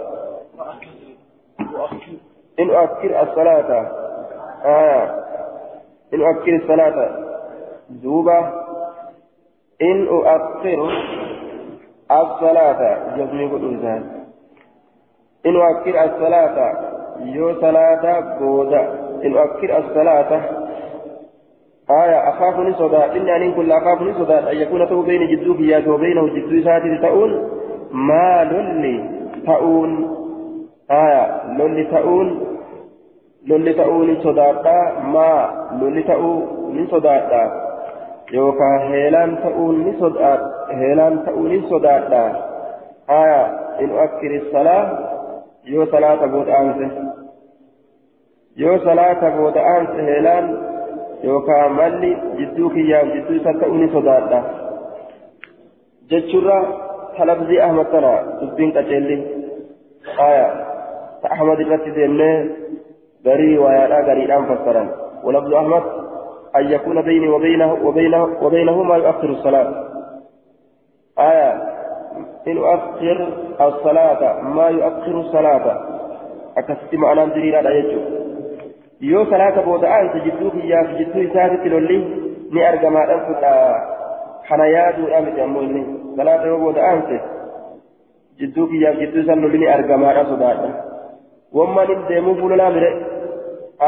[2.58, 3.79] in uakkir asalaata
[4.77, 5.01] aya
[6.13, 7.05] in uakkir asalaata
[9.89, 10.88] in uakkiru
[12.12, 12.82] الصلاة
[13.17, 14.02] جزمي قدوسان
[15.45, 16.58] إن أكر الصلاة
[17.19, 18.82] يو صلاة بودا.
[19.26, 20.32] إن أكر الصلاة
[21.91, 26.28] آية أخاف نصدا إني أن كل أخاف نصدا أن يكون تو بين جدوك يا وبينه
[26.28, 27.32] جدو ساتي تؤون
[27.91, 28.95] ما للي
[29.45, 29.91] تؤون.
[30.91, 31.26] آية
[31.58, 32.28] للي تؤون.
[33.48, 34.80] للي تؤون صداقا
[35.13, 35.32] ما
[35.82, 37.64] للي تؤون صداقا
[38.34, 42.22] yookaan heelaan ta'uun ni sodaadha heelaan ta'uun ni sodaadha
[43.08, 43.42] haya
[43.80, 44.84] in akkiri salaa
[45.74, 46.88] yoo salaata booda aanse
[48.64, 50.46] yoo salaata booda aanse heelaan
[51.24, 54.40] yookaan malli jidduu kiyyaaf jidduu isa ta'uu ni sodaadha
[56.10, 56.58] jechuurra
[57.18, 59.18] talabzii ahmad tana dubbiin qaceelli
[60.18, 60.48] haya
[61.22, 62.36] ta ahmad irratti deemnee
[63.28, 64.90] garii waayaadhaa gariidhaan fassaran
[65.26, 65.84] walabdu ahmad
[66.56, 69.74] أن يكون بيني وبينه وبينه وبينه ما يؤخر الصلاة
[71.20, 71.52] آية
[72.48, 73.28] إن أؤخر
[73.62, 75.65] الصلاة ما يؤخر الصلاة
[76.58, 78.00] أكست معنى دليل على يجو
[79.02, 81.98] yoo salaata booda aansa jidduu kiyyaaf jidduu isaatitti lolli
[82.52, 83.52] ni argamaadhaan fudha
[84.48, 85.84] kana yaaduudha miti ammoo inni
[86.18, 87.20] salaata yoo booda aanse
[88.39, 90.70] jidduu kiyyaaf jidduu isaan lolli ni argamaadha sodaadha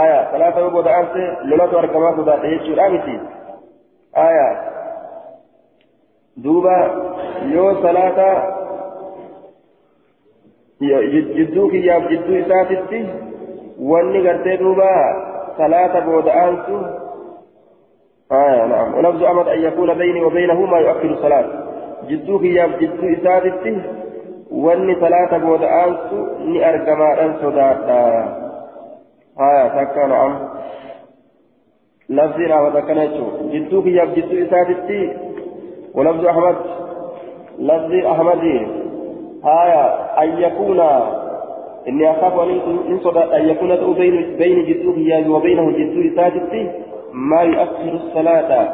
[0.03, 3.19] آية ثلاثة وبعد أنت لولا أركما صداق يجور أمتي
[4.17, 4.49] آية
[6.38, 6.77] دوبا
[7.41, 8.57] يو ثلاثة
[10.81, 13.05] جدوك يا جدو إساتتي
[13.79, 14.93] واني قرتي دوبا
[15.57, 16.81] ثلاثة بود أنتو
[18.31, 18.93] آية نعم.
[18.93, 21.45] ولفظ أمد أن يكون بيني وبينه ما يؤخر الصلاة
[22.10, 23.81] جدوك يا جدو إساتتي
[24.51, 28.46] واني ثلاثة بود أنتو ني أركما أن صداقا
[29.39, 30.50] هايا تكا نعم
[32.10, 35.13] لفظي راوة كنيتو جدو في ياب جدو إساتتي
[35.95, 36.56] ولفظ أحمد
[37.60, 38.67] لفظي أحمدي
[39.43, 39.84] هايا
[40.23, 40.80] أن يكون
[41.88, 42.39] إني أخاف
[43.34, 46.71] أن يكون بين بين جدو في وبينه جدو إساتتي
[47.13, 48.73] ما يؤخر الصلاة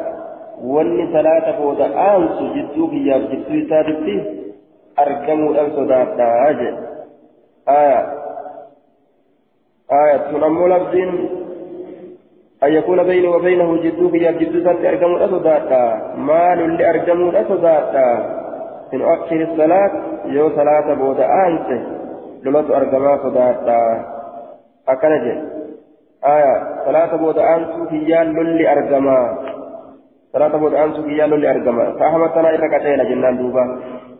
[0.64, 4.44] واني صلاة بودا أنس جدو في ياب جدو إساتتي
[4.98, 6.48] أرجموا أن صداتا
[7.68, 8.23] آية
[9.92, 11.28] آية تنمو لفظين
[12.62, 18.08] أن يكون بيني وبينه جدوك يا جدوسات أرجموا الأسوداتا مال اللي أرجموا الأسوداتا
[18.94, 19.90] إن أكثر الصلاة
[20.26, 21.68] يو صلاة بودا أنت
[22.44, 24.04] لمس أرجما صداتا
[24.88, 25.54] أكنجي
[26.26, 29.38] آية صلاة بودا أنت هي للي أرجما.
[30.32, 31.92] صلاة بودا أنت هي للي أرجما.
[31.92, 33.62] فأحمد إذا كتينا جنان دوبا.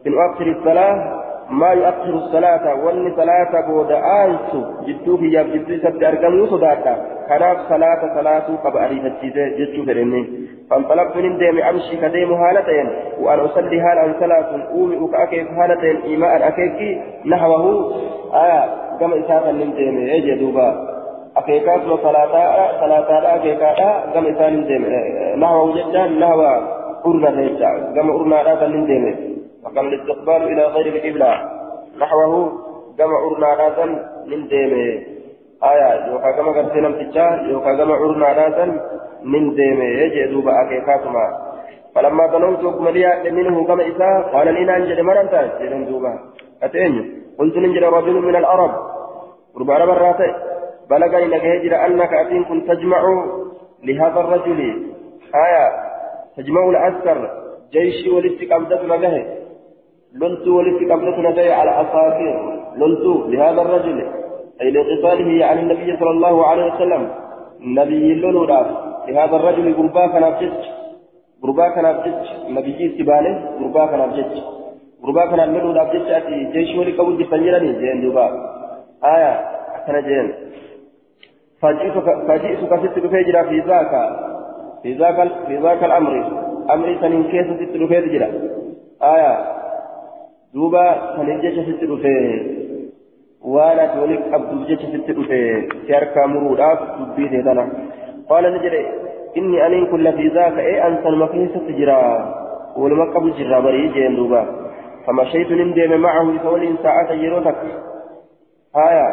[0.07, 6.03] إن أكثر الصلاة ما يؤخر الصلاة وأن صلاة بود آنسو جدو في ياب جدو سبت
[6.03, 6.95] أرقمو صداتا
[7.29, 10.23] كناف صلاة صلاة قب أريد الجيزة جدو فرني
[10.71, 12.89] فانطلقت من ديم أمشي كديم هالتين.
[13.21, 15.97] وأن أصلي هالا صلاة أومي أكيف هالتين.
[16.05, 17.93] إيماء أكيف نحوه
[18.35, 18.65] آية
[19.01, 19.99] كما إسافا من ديم.
[19.99, 20.69] يجي دوبا
[21.37, 22.35] أكيكاس صلاة
[22.81, 23.71] صلاة أكيكا
[24.15, 24.83] كما إسافا من ديم.
[25.41, 26.41] نحوه جدا نحو
[27.07, 29.34] أرنا ريجا كما أرنا من ديم.
[29.64, 31.33] وكان الاستقبال إلى غير القبلة.
[31.98, 32.53] نحوه
[32.98, 33.87] كما أرنا ناسا
[34.27, 35.03] من ديمه
[35.64, 38.66] آية يوكا كما قرسي نمتجا يوكا كما أرنا ناسا
[39.22, 41.24] من ديمه يجي دوبا أكيكاتما
[41.94, 46.12] فلما ظننت مليا منه كما إساء قال لي نانجل مرنتا جلن دوبا.
[46.62, 48.72] أتين قلت ننجل رجل من العرب.
[49.61, 50.20] ربع مرات
[50.90, 53.03] بلغني لك هجر أنك أتين كنت تجمع
[53.85, 54.61] لهذا الرجل.
[55.44, 55.66] آية
[56.37, 57.18] تجمع العسكر
[57.72, 59.44] جيشي ولدت قبضتنا به
[60.20, 62.35] لنت ولدت قبلتنا جاي على أساطير
[62.77, 63.98] لنت لهذا الرجل
[64.61, 67.09] أي لاتصاله عن النبي صلى الله عليه وسلم.
[67.61, 68.66] نبي لنوراف
[69.09, 70.61] لهذا الرجل قربا كان أبجج
[71.42, 74.33] قربا كان أبجج نبي استبانه قربا كان أبجج
[75.03, 76.09] قربا كان لنوراف جج.
[76.18, 78.27] أتي جيش ولي قبل جفنجرني جين دوبا.
[79.05, 79.33] آية
[79.77, 80.33] أكنا جين.
[82.29, 83.92] فجئتك ست فجرا في ذاك
[84.83, 86.14] في ذاك في ذاك الأمر.
[86.74, 88.29] أمر سنين كيس ست فجرا
[89.03, 89.33] آية
[91.90, 92.17] dhufe.
[93.55, 95.40] Waan ati walitti qabduuf jecha sitti dhufe.
[95.87, 97.64] Si harkaa muruudhaaf dubbii ta'e tana
[98.29, 98.85] qaala ni jedhe
[99.37, 102.03] إني أنين كل في ذاك إيه أنسى المكيسة تجرى
[102.77, 104.43] والمقب جرى بري جين دوبا
[105.07, 107.57] فمشيت نندم معه يقول ساعة يروتك
[108.77, 109.07] هايا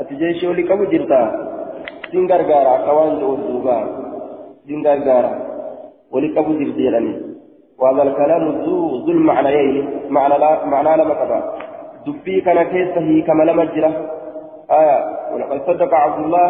[0.00, 1.20] أتجيش ولي كم جرتا
[2.12, 3.78] سنغر غارا كوان دوبا
[4.68, 5.32] سنغر غارا
[6.12, 7.31] ولي كم جرتيراني
[7.82, 9.74] وهذا الكلام ذو ذو المعنيين.
[10.10, 11.40] معنى لا معنى لما تبع.
[12.06, 13.90] دبي كان كيسه كما لم جرى.
[14.70, 14.98] آية.
[15.34, 16.48] ولقد صدق عبد الله.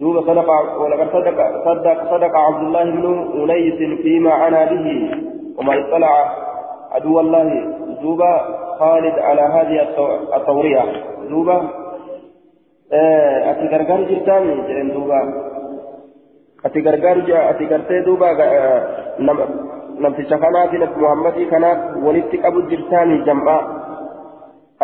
[0.00, 0.48] دوب صدق
[0.80, 3.04] ولقد صدق صدق صدق عبد الله بن
[3.40, 4.86] أنيس فيما عنا به.
[5.58, 6.12] وما اطلع
[6.92, 7.48] عدو الله.
[8.02, 8.22] دوب
[8.78, 9.76] خالد على هذه
[10.36, 10.84] التورية.
[11.30, 11.48] دوب.
[13.50, 15.18] ati gargaar jirtaan jedhen duuba
[16.62, 17.18] ati gargaar
[17.50, 18.30] ati gartee duuba
[20.04, 23.60] namticha kanaa fi nabi muhammadii kanaaf walitti qabu jirtaanii jam'aa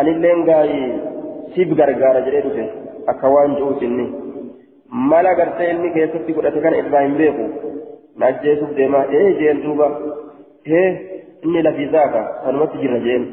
[0.01, 0.87] anilleen gaa'ii
[1.55, 2.65] siif gargaara jedhee dhufe
[3.13, 4.05] akka waan ji'uusinni
[5.11, 7.45] mala gartee inni keessatti godhate kana irraa hin beeku
[8.19, 9.87] na ajjeesuuf deemaa ee jeen duuba
[10.79, 10.87] ee
[11.45, 13.25] inni lafiisaaka kanumatti jirra jeen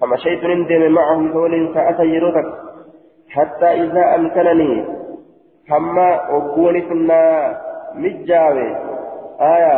[0.00, 2.48] فمشيت ندم معه فول ساعة يروتك
[3.34, 4.72] حتى إذا أمكنني
[5.70, 7.22] هما وقوني كنا
[8.02, 8.68] مجاوي
[9.54, 9.76] آية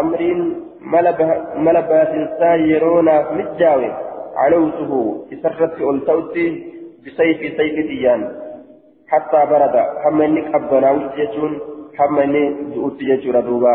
[0.00, 0.40] أمرين
[0.80, 3.90] ملبات سايرونا مجاوي.
[4.36, 4.90] علوته
[5.32, 6.46] إسرت ألتوتي
[7.02, 8.20] بسيف سيف ديان.
[9.08, 9.76] حتى برد.
[10.04, 11.52] هم إنك أبنا وجيتون
[12.00, 12.42] هم إني
[12.74, 13.74] جؤت جيتون دوبا.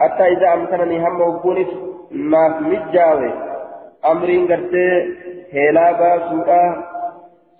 [0.00, 1.68] حتى إذا أمكنني هم وقونف
[2.10, 3.30] ناف مجاوي.
[4.10, 4.88] أمرين قرتي
[5.54, 6.60] هلا باسوكا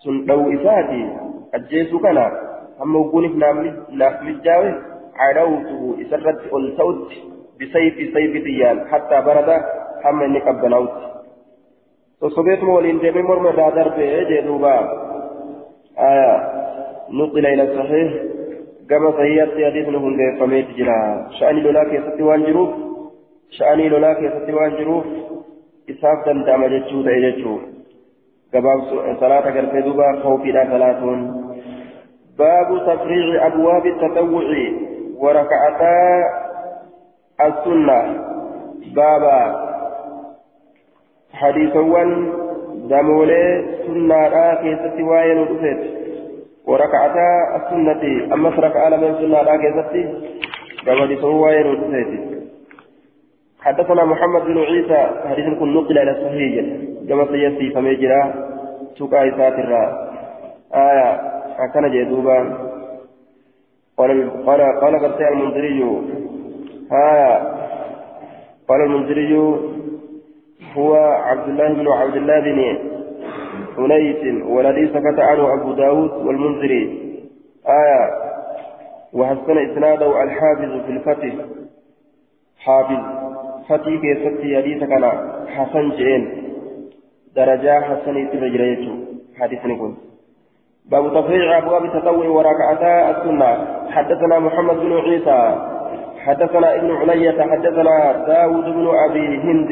[0.04, 1.02] سن لو إساتي.
[1.54, 2.26] أجيسو كنا.
[2.80, 3.32] هم وقونف
[3.90, 4.74] ناف مجاوي.
[5.18, 7.12] عروته إسرت الصوت
[7.60, 9.50] بسيف سيف ديان حتى برد
[10.04, 10.88] هم إنك أبنا
[12.22, 14.76] وصبيتم ولين دمي مرمى دادر بيه دوبا.
[15.98, 16.58] آية.
[17.10, 18.12] نقل إلى الصحيح
[18.90, 22.70] كما صحيحت حديث نقول فميت جرا شأني لولا كيستي وان جروف
[23.50, 25.04] شأني لولا كيستي وان جروف
[25.90, 27.58] إساف دندام جتشو دا جتشو
[28.52, 28.80] كباب
[29.20, 31.00] صلاة قرفة دوبا خوفي لا صلاة
[32.38, 34.48] باب تفريغ أبواب التطوع.
[35.18, 36.22] وركعتا
[37.40, 38.00] السنة.
[38.94, 39.40] بابا.
[41.32, 42.32] حديثوان
[42.90, 45.80] دمولي سنة كيستي وين ودفت
[46.66, 48.34] وركعتا السنة.
[48.34, 50.02] أما ركعة من سنة كيستي
[50.86, 52.38] دمولي سوين ودفت
[53.60, 56.66] حدثنا محمد بن عيسى حديث كن نقل إلى الصحيح
[57.08, 58.34] كما سيأتي فميجرا
[58.98, 59.82] سوكا إساترا
[60.74, 61.10] آية
[61.58, 62.38] أكن جدوبا
[63.98, 64.94] قال قال قال
[65.32, 65.80] المنذري
[66.92, 67.38] آية
[68.68, 69.36] قال المنذري
[70.76, 72.78] هو عبد الله بن عبد الله بن
[73.78, 77.12] أنيس والذي سكت عنه أبو داود والمنذري.
[77.66, 78.10] آية
[79.12, 81.34] وحسن إسناده الحافظ في الفتح.
[82.58, 83.02] حافظ.
[83.68, 85.04] فتي كيستي حديث كان
[85.46, 86.42] حسن جين.
[87.36, 88.98] درجة حسن تبجريته
[89.40, 89.94] حديث نقول.
[90.90, 93.66] باب تفريع أبواب التطوع وركعتا السنة.
[93.90, 95.68] حدثنا محمد بن عيسى.
[96.26, 99.70] حدثنا ابن علية حدثنا داود بن أبي هند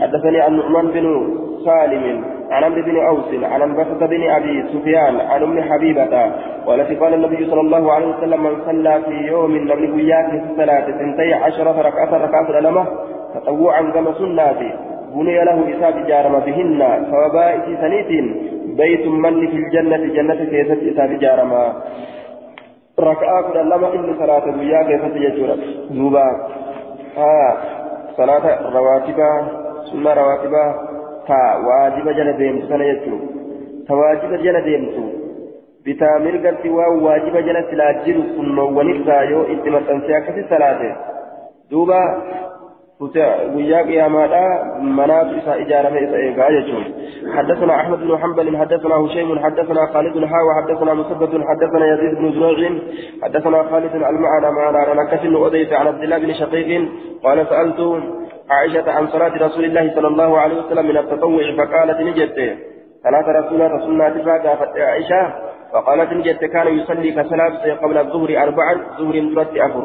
[0.00, 1.06] حدثني عن نعمان بن
[1.64, 6.32] سالم عن عمرو بن أوس عن أنبسة بن أبي سفيان عن أم حبيبة
[6.66, 10.86] والتي قال النبي صلى الله عليه وسلم من صلى في يوم لم وياك في الصلاة
[10.90, 12.86] ثنتي عشرة ركعة ركعة لما
[13.34, 14.70] تطوعا كما سناتي
[15.14, 18.08] بني له إساب جارم بهن فوبائك سنيت
[18.76, 21.82] بيت من في الجنة جنة كيست إساب جارما
[23.00, 25.56] ركعة كل لما إن صلاة وياك كيست يجورا
[25.90, 26.26] دوبا
[27.18, 27.52] آه.
[28.16, 28.44] صلاة
[28.76, 29.30] رواتبة.
[29.92, 30.64] سنة رواتبة.
[31.28, 31.56] تا.
[31.66, 33.16] واجب جل ديمتو سنة يجو
[33.88, 35.20] تا واجب جل ديمتو.
[35.84, 40.90] bitaa mirgatti waan waajiba jala silaa jiru sunnowwanirraa yoo itti maxxansee akkasi salaate
[44.98, 46.84] manaatu isaa ijaarame isa eegaa jechuun
[47.36, 52.72] حدثنا احمد بن حنبل حدثنا هشيم حدثنا خالد الها وحدثنا مسدد حدثنا يزيد بن زريع
[53.22, 56.88] حدثنا خالد المعنى ما لا نكسن اوديت عن عبد الله بن شقيق
[57.24, 57.80] قال سالت
[58.50, 62.38] عائشه عن صلاه رسول الله صلى الله عليه وسلم من التطوع فقالت نجت
[63.04, 64.10] صلاه رسول الله رسول الله
[64.76, 65.22] عائشه
[65.72, 69.84] فقالت نجت كان يصلي كصلاه قبل الظهر اربعا ظهر مرت افر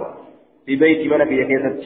[0.66, 1.80] في بيت من في كيست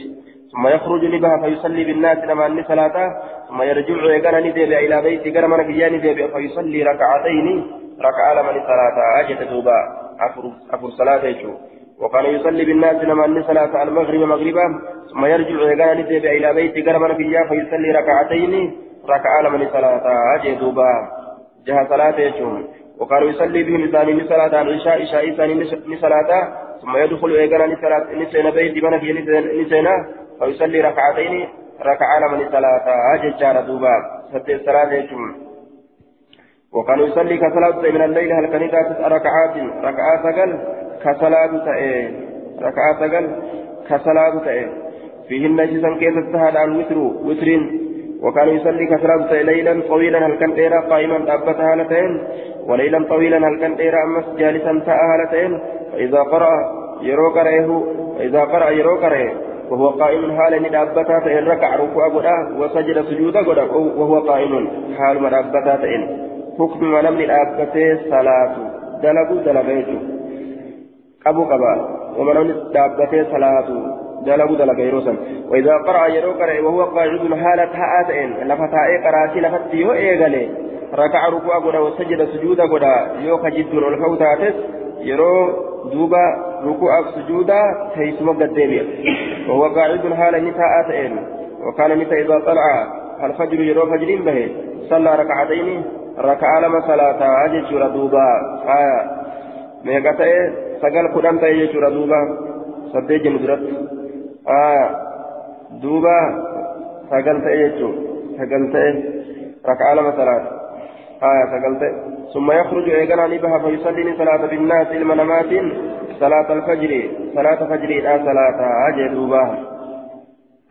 [0.52, 5.50] ثم يخرج لبها فيصلي بالناس لما أني صلاة ثم يرجع يقال ندب إلى بيت قال
[5.50, 6.00] من كيان
[6.34, 7.68] فيصلي ركعتين
[8.02, 9.80] ركعة لمن صلاة أجت دوبا
[10.74, 11.54] أفر, صلاة يجو.
[12.02, 14.66] وكان يصلي بالناس لما أني صلاة المغرب مغربا
[15.12, 18.54] ثم يرجع يقال ندب إلى بيت قال من كيان فيصلي ركعتين
[19.10, 20.04] ركعة لمن صلاة
[20.36, 20.92] أجت دوبا
[21.68, 22.58] جهة صلاة يجو.
[23.00, 26.30] وكان يصلي بهم إنسان صلاة العشاء عشاء إنسان صلاة
[26.82, 27.66] ثم يدخل إيقنا
[28.22, 29.14] نسينا بيت بنا في
[29.62, 29.96] نسينا
[30.40, 31.48] فيصلي ركعتين
[31.82, 33.96] ركعة لمن صلاة أججار دوبا
[34.30, 35.32] ستة صلاة يجمع
[36.74, 38.64] وكان يصلي كصلاة من الليل هل كان
[39.16, 40.60] ركعات؟ ركعات سقل
[41.04, 42.14] كصلاة تأي.
[42.62, 43.26] ركعات سقل
[43.90, 44.70] كصلاة تأي.
[45.28, 47.50] فيهن جزا كيف تهدى عن وتر وتر.
[48.24, 52.28] وكان يصلي كثرة ليلا طويلا هل كان إيرا قائما أبت هالتين
[52.68, 55.60] وليلا طويلا هل كان إيرا أمس جالسا تاء هالتين
[55.92, 56.52] فإذا قرأ
[57.02, 57.84] يرو قرأه
[58.18, 59.32] فإذا قرأ يرو قرأه
[59.72, 64.68] وهو قائم حال ندابتا فإن ركع ركوع قدا وسجد سجودا قدا وهو قائم
[64.98, 66.30] حال مدابتا فإن.
[66.60, 68.56] حكم من أبته صلاة.
[69.04, 70.00] دلقوا دلقيته
[71.26, 71.74] قبو قبا.
[72.18, 73.70] ومن من دابته صلاة.
[74.26, 75.16] دلقوا دلق يروسا
[75.50, 80.50] وإذا قرأ يرو قرأ وهو قاعد حالة هاتين لفتاء قراتي لفتي يو إيغالي
[80.94, 84.56] ركع ركوع قدا وسجد سجودا قدا يو خجد الفوتاتس
[85.00, 85.34] يرو
[85.92, 86.26] دوبا
[86.66, 87.62] ركوع سجودا
[87.96, 88.60] تيسما قد
[89.50, 91.18] وهو قاعد حالة نتاء تين
[91.68, 92.88] وكان نتا إذا طلع
[93.24, 94.52] الفجر يرو فجر به
[94.90, 95.84] صلى ركعتين
[96.20, 98.28] ركع لما صلاة أجل دوبا
[98.78, 99.00] آية
[99.86, 100.34] ميقاتي
[100.82, 102.20] سقل قدام تيجي دوبا
[102.94, 103.64] سدي جمدرت
[104.48, 104.90] آه
[105.82, 106.20] دوبا
[107.10, 107.92] سقلت إيجو
[108.38, 108.76] سقلت
[109.70, 110.59] ركعة لما صلاة
[111.24, 111.82] آية سقلت
[112.34, 115.50] ثم يخرج إيقنا نبها فيصلي صلاة بالناس المنامات
[116.20, 118.60] صلاة الفجر صلاة فجر لا صلاة
[118.90, 119.58] أجي دوبا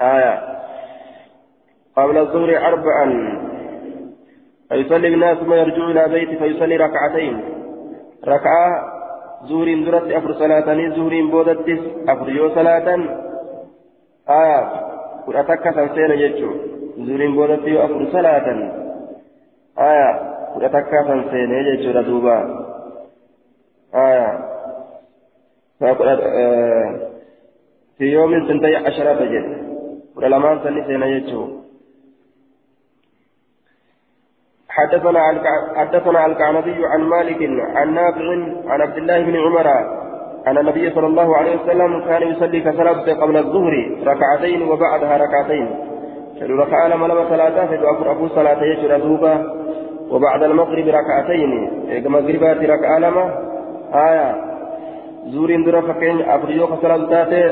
[0.01, 0.41] آية.
[1.97, 3.39] قبل الظهر أربعا.
[4.69, 7.41] فيصلي بالناس ثم يرجع إلى بيته فيصلي ركعتين.
[8.29, 8.93] ركعة
[9.49, 12.99] زور درت أفر صلاة زور بودت أفر يو صلاة.
[14.31, 14.89] آية.
[15.29, 16.69] san seena jechuun
[17.07, 18.59] zuriin boodatti yoo afur salaatan
[19.77, 22.37] aya kudha takka san seenee jechuudha duuba.
[23.93, 24.49] Aya.
[27.99, 29.47] في يوم سنتي عشرة جد
[30.17, 31.49] ولما سني سنة يجو
[34.69, 35.21] حدثنا
[35.77, 37.43] حدثنا الكعنبي عن مالك
[37.77, 38.27] عن نافع
[38.67, 39.69] عن عبد الله بن عمر
[40.47, 43.75] أن النبي صلى الله عليه وسلم كان يصلي كصلاة قبل الظهر
[44.05, 45.69] ركعتين وبعدها ركعتين.
[46.41, 49.35] شنو ركعة لما لما صلاة فدو أبو صلاة يجر دوبا.
[50.11, 51.51] وبعد المغرب ركعتين
[52.07, 53.25] مغربات ركعة لما؟
[53.95, 54.37] آية.
[55.27, 57.45] زورين درا فكين أفريو كصلاة تاتي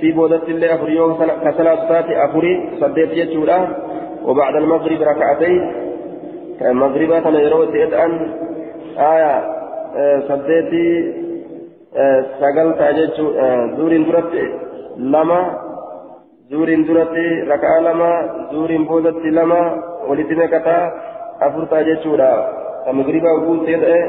[0.00, 1.14] في بودت الله أفريو
[1.44, 3.58] كصلاة تاتي أفري صديت يجورا.
[4.24, 5.72] وبعد المغرب ركعتين
[6.62, 8.12] المغربات أنا يروي أن
[8.98, 9.32] آية
[10.28, 10.88] صديتي
[12.40, 14.42] sagaltaa jechuun zuuriin duratti
[14.98, 15.40] lama
[16.50, 18.10] zuuriin duratti raka'aa lama
[18.52, 19.60] zuuriin boodatti lama
[20.08, 20.82] walitti meeqataa
[21.46, 22.30] afurtaa jechuudha
[22.84, 24.00] kan migribaa guutee ta'e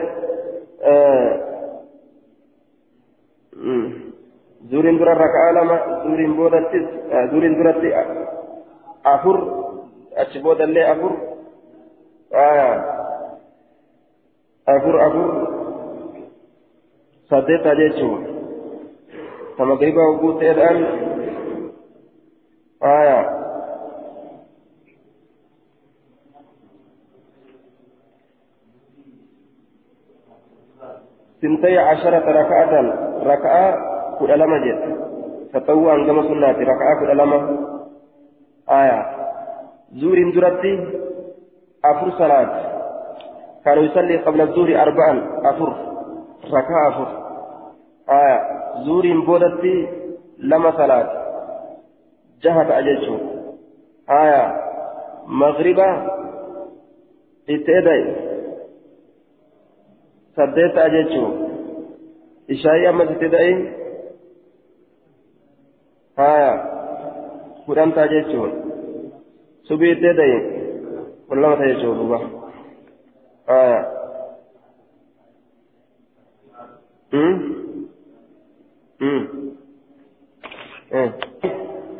[4.71, 6.85] zuuriin dura raka'aa lama zuuriin boodattis
[7.31, 7.89] zuuriin duratti
[9.13, 9.37] afur
[10.21, 11.13] achi boodallee afur
[14.75, 15.29] afur afur
[17.29, 18.21] saddeeta jechuun
[19.57, 20.77] sama gaiba oguu ta'edhaan
[22.93, 23.17] aya
[31.41, 32.73] سنتي عشرة ركعة
[33.23, 33.65] ركعة
[34.19, 34.81] كل لما جت
[35.53, 37.39] تطوعا كما سناتي ركعة كل لما.
[38.69, 39.05] آية.
[39.91, 40.87] زور درتي
[41.85, 42.49] أفر صلاة.
[43.65, 45.13] كان يصلي قبل الظهر أربعا
[45.43, 45.69] أفر.
[46.53, 47.07] ركعة أفر.
[48.09, 48.39] آية.
[48.85, 49.87] زورين بودتي
[50.39, 51.07] لما صلاة.
[52.41, 53.17] جهة أججو
[54.09, 54.61] آية.
[55.27, 56.07] مغربة
[57.49, 58.28] اتدعي
[60.39, 61.25] سديت أججو
[62.51, 63.53] إشاي أما اتدعي
[66.19, 66.51] آية
[67.67, 68.47] قرآن تأججو
[69.63, 70.35] سبي اتدعي
[71.29, 72.15] والله تأججو
[73.49, 73.99] آية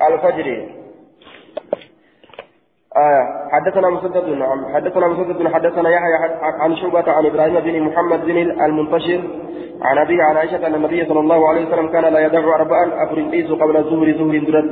[0.08, 0.79] الفجر آه
[3.60, 4.44] حدثنا مسدد
[4.74, 9.22] حدثنا مسدد حدثنا يحيى عن شعبة عن إبراهيم بن محمد بن المنتشر
[9.82, 13.52] عن أبي عن عائشة أن النبي صلى الله عليه وسلم كان لا يدع أربعا أفرنتيس
[13.52, 14.70] قبل الظهر ظهر درت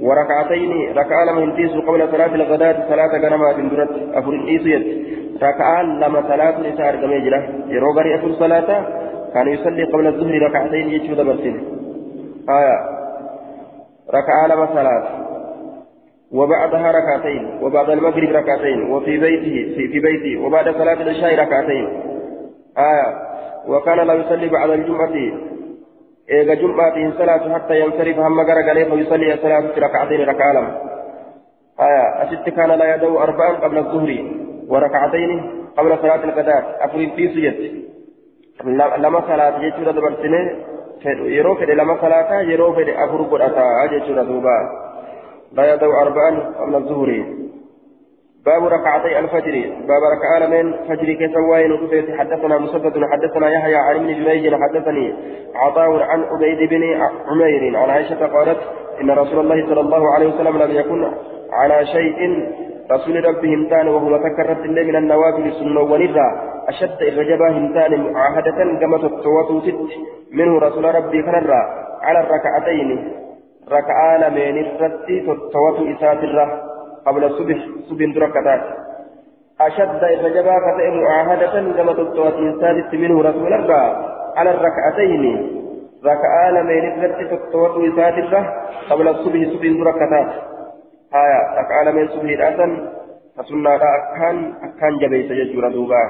[0.00, 4.84] وركعتين ركعة لم ينتيس قبل صلاة الغداة صلاة غنمات درت أفرنتيس يد.
[5.42, 8.86] ركعة لما صلاة نساء كميجرة يروغري أفر صلاة
[9.34, 11.56] كان يصلي قبل الظهر ركعتين يجود برسل.
[12.58, 12.76] آية.
[14.14, 15.04] ركعة لما صلاة
[16.34, 21.86] وبعدها ركعتين وبعد المغرب ركعتين وفي بيته في, في بيته وبعد صلاة العشاء ركعتين.
[22.78, 23.08] آية.
[23.68, 25.14] وكان لا يصلي بعد الجمعة.
[26.30, 30.56] إيجا جمعة صلاة حتى ينصرف هم غرغلي فيصلي صلاة ركعتين ركعة
[31.80, 32.22] آية.
[32.22, 34.24] أشت كان لا يدعو أربعا قبل الظهر
[34.68, 35.30] وركعتين
[35.76, 37.84] قبل صلاة الغداء أفرين في سجد
[38.98, 40.64] لما صلاة يجور دبرتني
[41.76, 44.83] lama salaataa yeroo fedhe afur godhataa jechuudha duuba
[45.56, 47.24] لا يدعو أربعا قبل الظهر.
[48.46, 49.54] باب ركعتي الفجر.
[49.88, 55.14] باب ركعة من فجر كسوائن وكفيت حدثنا مسدد حدثنا يحيى عن ابن جريج حدثني
[55.54, 56.82] عطاء عن عبيد بن
[57.28, 58.58] عمير عن عائشة قالت
[59.00, 61.12] إن رسول الله صلى الله عليه وسلم لم يكن
[61.52, 62.18] على شيء.
[62.92, 66.28] رسول ربه همتان وهو تكرت الليل من النوافل السنة ونرى.
[66.68, 69.90] أشد الرجبة همتان معاهدة كما تتوتو ست
[70.32, 71.62] منه رسول ربي فنرى.
[72.02, 73.12] على الركعتين
[73.70, 76.60] ركعة لمن الرتي تتوتو إسات الرّ
[77.06, 77.58] قبل الصبح
[77.88, 78.62] صبح دركتات
[79.60, 83.84] أشد الرجبة كتئ معاهدة كما تتواتين سادس منه رسول الله
[84.36, 85.50] على الركعتين.
[86.04, 88.14] ركعة لمن نفلت تتوات إسات
[88.90, 90.30] قبل الصبح صبح دركتات
[91.14, 92.88] آية ركعة لمن صبح الأسن
[93.36, 96.04] فسنة أكان أكان جبيس يجور دوبا.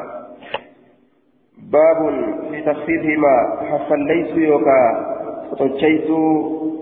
[1.72, 1.98] باب
[2.50, 5.13] في تخفيفهما حفل ليس يوكا.
[5.54, 6.20] فتوشيسو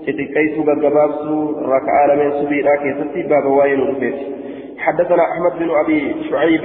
[0.06, 1.42] xixiqqeessuu gaggabaabsuu
[1.74, 3.86] raka'aa lameen subiidhaa keessatti baaba waa'ee nu
[4.82, 6.64] حدثنا أحمد بن أبي شعيب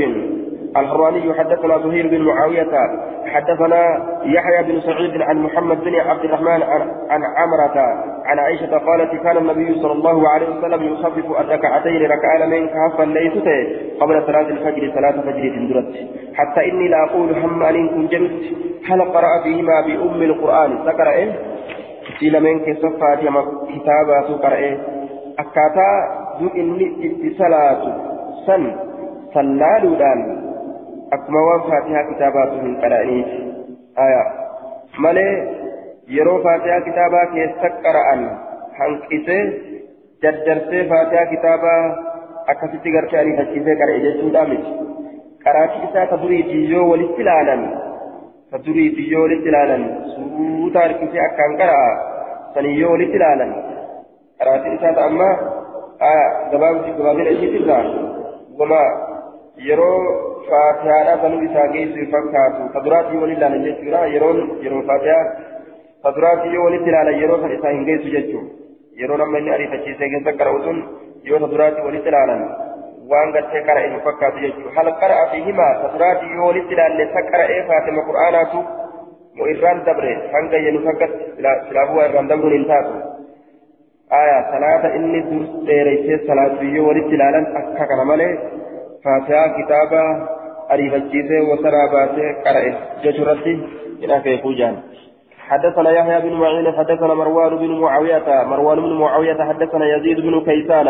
[0.77, 2.73] الحراني حدثنا زهير بن معاوية
[3.25, 3.81] حدثنا
[4.25, 6.63] يحيى بن سعيد عن محمد بن عبد الرحمن
[7.09, 7.77] عن عمرة
[8.25, 13.47] عن عائشة قالت كان النبي صلى الله عليه وسلم يخفف الركعتين ركعة من كهفا ليست
[13.99, 15.93] قبل صلاة الفجر صلاة فجر تندرت
[16.35, 18.13] حتى إني لا أقول هم أن كنت
[18.89, 21.31] هل قرأ فيهما بأم القرآن ذكر إيه
[22.11, 23.43] isii lameen keessa faatiha
[23.73, 24.73] kitaabaatu qara'ee
[25.43, 25.95] akkaataa
[26.39, 27.89] duu inni itti salaatu
[28.47, 28.63] san
[29.35, 30.21] sallaaluudhaan
[31.17, 33.37] akkuma waan faatihaa kitaabaatu hin qara'aniiti
[34.05, 34.21] aya
[35.05, 35.31] malee
[36.17, 38.21] yeroo faatihaa kitaabaa keessa qara'an
[38.79, 39.41] hanqisee
[40.25, 41.81] daddarsee faatihaa kitaabaa
[42.53, 44.71] akkasitti gartee ariifachiisee qara'e jechuudha miti
[45.45, 47.23] qaraatii isaa ka duriitii yoo walitti
[48.51, 49.77] فدري بيو لتلالا
[50.15, 51.79] سوتا الكسي أكان قرأ
[52.55, 53.47] سنيو لتلالا
[54.39, 55.29] قرأت إسات أما
[56.01, 57.83] آه دباب في قبابين أشيت الله
[58.59, 58.83] وما
[59.69, 59.93] يرو
[60.49, 65.21] فاتحة بنو إسا جيس فكاتو فدراتي ولله نجيسورا يرون يرون فاتحة
[66.03, 68.39] فدراتي ولتلالا يرو فإسا هنجيس جيسو
[69.01, 70.77] يرون أما إني أريد أشيسي جيسا قرأتون
[71.25, 72.66] يرو فدراتي fiihimaa tasiraatii
[76.35, 78.59] yoo walitti ilaalle sa qara'ee faatima qur'aanaatu
[79.37, 81.23] mo irraan dabre hanga yenu fakkatti
[81.67, 82.93] silaafuu waa irraan dabruun hin taatu
[84.21, 88.31] aya salaata inni dur dheereysee salaatu yoo walitti ilaalan akka kana malee
[89.07, 90.01] faatihaa kitaaba
[90.75, 92.71] ariifachiisee wasaraa baasee qara'e
[93.03, 93.53] jechuurratti
[94.01, 94.75] hin afeekuu jaan
[95.49, 100.87] حدثنا يحيى بن معين حدثنا مروان بن معاوية مروان بن معاوية حدثنا يزيد بن كيسان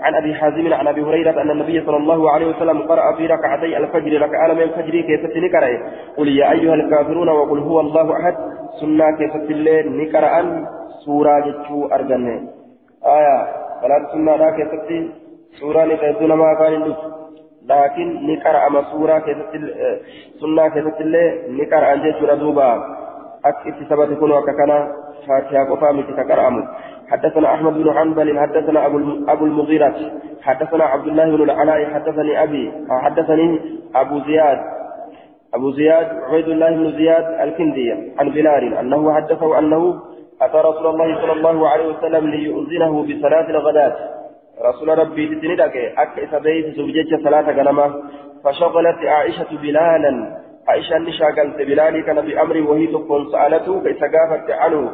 [0.00, 3.76] عن أبي حازم عن أبي هريرة أن النبي صلى الله عليه وسلم قرأ في ركعتي
[3.76, 5.68] الفجر ركعة من الفجر كيف نكرأ
[6.16, 8.34] قل يا أيها الكافرون وقل هو الله أحد
[8.80, 10.64] سنة كيف الليل نكرأ
[11.04, 12.40] سورة جتشو أرجنة.
[13.06, 13.46] آية
[13.82, 14.68] فلا سنة لا كيف
[15.60, 16.94] سورة نكرأ ما كان
[17.66, 19.36] لكن نكرأ ما سورة كيف
[20.40, 22.26] سنة كيف الليل نكرأ جتشو
[23.44, 24.92] أكت ثبت كن وككنا
[25.28, 26.68] فاتحة قفامة تكرأم
[27.10, 29.94] حدثنا أحمد بن حنبل حدثنا أبو أبو المغيرة
[30.42, 33.60] حدثنا عبد الله بن العلاء حدثني أبي حدثني
[33.94, 34.58] أبو زياد
[35.54, 40.02] أبو زياد عبيد الله بن زياد الكندي عن بلال أنه حدثه أنه
[40.42, 43.96] أتى رسول الله صلى الله عليه وسلم ليؤذنه بصلاة الغداة.
[44.64, 47.94] رسول ربي تتندك أك إسابيت زوجة صلاة غنمة
[48.44, 54.92] فشغلت عائشة بلالا عائشة نشاقلت بلالي كان بأمر وهي تكون سألته كيف قافت عنه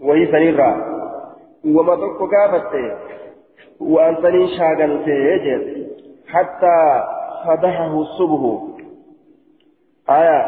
[0.00, 0.76] وهي سنيرة.
[1.64, 2.72] وما تكون قافت.
[3.80, 5.86] وأنتني شاقلت يجد
[6.28, 7.04] حتى
[7.46, 8.62] فضحه الصبح.
[10.10, 10.42] آية.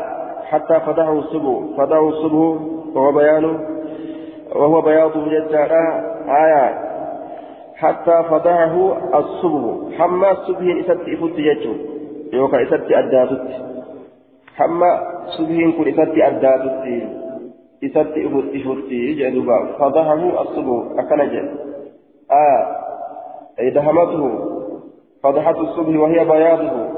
[0.44, 1.76] حتى فضحه الصبح.
[1.78, 2.60] فضحه الصبح.
[2.94, 3.44] وهو بيان.
[4.52, 5.84] وهو بياض جدارا
[6.28, 6.88] آية.
[7.76, 8.76] حتى فضحه
[9.18, 9.98] الصبح.
[9.98, 11.74] حما الصبح إسد إفت يجو
[12.32, 13.68] يوكا إسد أدادت
[14.58, 14.90] hamma
[15.36, 16.94] subhiin kun isatti addaatutti
[17.88, 18.26] isatti
[18.60, 21.68] ifutti jedhuba fadahahu asubu akkana jedhe
[23.58, 24.22] دهمته
[25.22, 26.88] فضحة الصبح وهي بياضه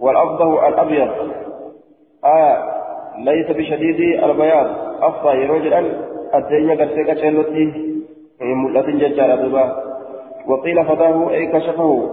[0.00, 1.08] والأفضه الأبيض
[2.24, 2.56] آه
[3.18, 4.66] ليس بشديد البياض
[5.02, 5.78] أفضى رجلا
[6.34, 7.64] الدنيا قد سكتشلتي
[8.40, 9.84] ملة ججارة دبا
[10.48, 12.10] وقيل فضاه أي كشفه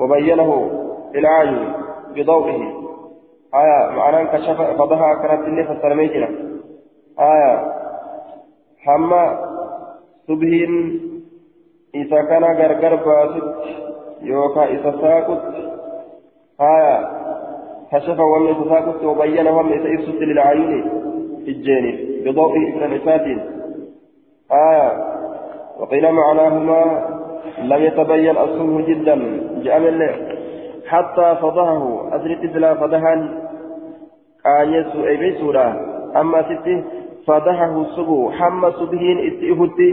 [0.00, 0.70] وبينه
[1.14, 1.68] العاجل
[2.16, 2.62] بضوئه
[3.54, 6.28] آية معناه كشف فضحها كانت اللي فسرمي جرا
[7.20, 7.72] آية
[8.82, 9.22] hamma
[10.26, 10.74] subhiin
[11.94, 13.70] isa kana gargar baasutti
[14.26, 15.62] yookaan isa saaqutti
[16.58, 16.96] haya
[17.90, 20.80] kashafa wanni isa saaqutti wabayyana wanni isa ibsutti lilcaayuni
[21.52, 23.40] ijjeeniif bidaw'i ibna isaatiin
[24.50, 24.88] haya
[25.72, 26.80] وقيل معناهما
[27.62, 29.16] لم يتبين أصله جدا
[29.64, 29.94] جاء من
[30.86, 32.14] حتى فضحه.
[32.14, 33.14] أدرك إذ فضحا.
[34.46, 35.66] أي سورة؟
[36.16, 36.84] أما ستي
[37.26, 39.90] فضحه الصبو حمى صبهين إتئفتي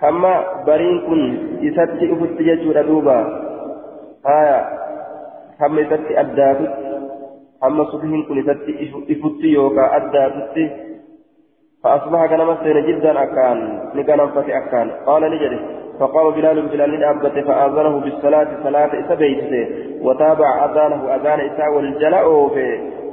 [0.00, 0.34] حمى
[0.66, 1.20] برين كن
[1.68, 3.18] إساتي إفتي يجور دوبا.
[4.26, 4.60] آية.
[5.60, 6.74] حمى إساتي أداتت.
[7.62, 8.72] حمى صبهين كن إساتي
[9.10, 10.56] إفتي يوكا أداتت.
[11.84, 13.58] فأصبح كلمة سين جدا أكان.
[13.94, 14.90] لكلام فتي أكان.
[15.06, 19.68] قال نجري فقام بلال بلال أبت فآذنه بالصلاة صلاة إسبيته
[20.02, 22.48] وتابع أذانه أذان إساء والجلاء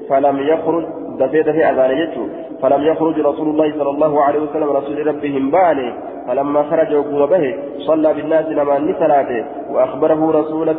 [0.10, 0.86] فلم يخرج
[1.20, 2.28] دفيت في أذان يجو.
[2.62, 5.94] فلم يخرج رسول الله صلى الله عليه وسلم رسول ربهم باني
[6.28, 10.76] فلما خرج وقوم به صلى بالناس لما نسلاته وأخبره رسول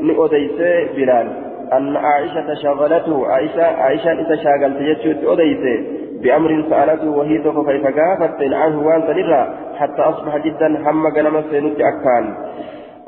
[0.00, 0.60] نؤديس
[0.96, 1.32] بلال.
[1.72, 5.80] أن عائشة شغلته عائشة عائشة إذا شاغلت يجو أديس
[6.22, 9.54] بأمر سألته وهي سوف كيف قافت عنه وأنت نرى.
[9.74, 12.34] حتى أصبح جدا هم قلم سينت أكان.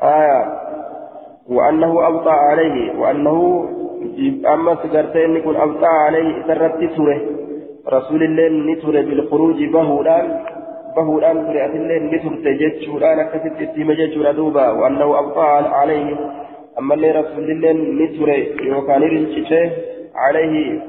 [0.03, 0.41] آية.
[1.49, 2.99] وأنه أبطأ عليه.
[2.99, 3.69] وأنه
[4.53, 6.43] أما سكرتين يكون أبطأ عليه.
[6.47, 7.21] سرت سوره
[7.93, 10.39] رسول الله نتر بالخروج بهولان.
[10.95, 14.71] بهولان سرعة الله نتر تجد شولان كتبت اتمجد دوبا.
[14.71, 15.49] وأنه أبطأ
[15.79, 16.15] عليه.
[16.79, 18.29] أما اللي رسول الله نتر
[18.63, 19.71] يوكان رنشته
[20.15, 20.79] عليه.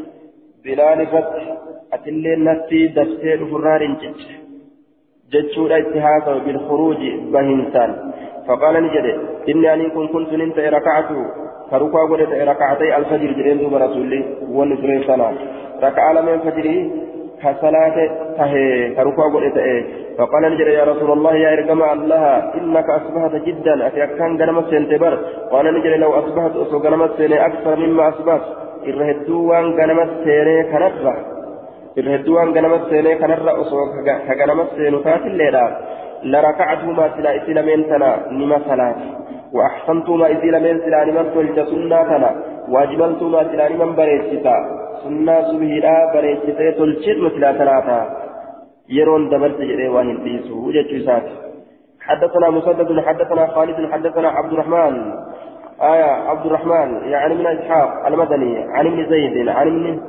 [0.64, 1.44] بلال فتح.
[1.92, 3.82] أتلي نتي دفتين فرار
[5.32, 6.96] ججود اتهاك بالخروج
[7.32, 7.90] بهنسان
[8.48, 9.06] فقال نجد
[9.48, 11.08] إني أن كن كنت ننت ركعت
[11.70, 14.20] فركع قلت ركعتي الفجر جرين دوب رسولي
[14.56, 15.32] ونسرين سنة
[15.82, 16.76] ركع من فجري
[17.42, 17.96] كصلاة
[18.38, 19.56] تهي فركع قلت
[20.18, 22.24] فقال نجد يا رسول الله يا إرقم الله
[22.58, 25.14] إنك أصبحت جدا أتي أكان قنمت سنتبر
[25.52, 28.44] قال نجد لو أصبحت أسو قنمت أكثر مما أصبحت
[28.88, 31.37] إرهدوان قنمت سيني كنفة
[31.98, 35.64] irra hedduu waan ganama seenee kanarra osoo ka ganama seenu taatilleedha
[36.22, 38.96] لركعتهما سلا إسي لمن تنا نما صلاة
[39.52, 42.30] وأحسنتما إسي لمن سلا نما تلت سنة تنا
[42.68, 44.56] واجبلتما سلا نما بريتشتا
[45.02, 47.98] سنة سبهلا بريتشتا تلشت مثلا ثلاثة
[48.96, 51.26] يرون دبرت جري واهن بيسو وجدت
[52.08, 54.94] حدثنا مسدد حدثنا خالد حدثنا عبد الرحمن
[55.92, 60.00] آية عبد الرحمن يعني من إسحاق المدني عن ابن زيد عن ابن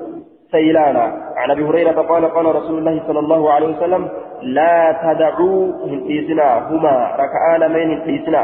[0.51, 1.03] سيلانا.
[1.37, 4.09] عن أبي هريرة قال قال رسول الله صلى الله عليه وسلم
[4.41, 8.41] لا تدعوا هنتيسنا هما ركعان من هنتيسنا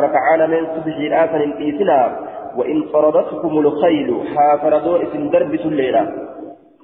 [0.00, 2.16] ركعان من سبح الآثن هنتيسنا
[2.56, 6.12] وإن طردتكم الخيل حافردوا اسم دربة الليلة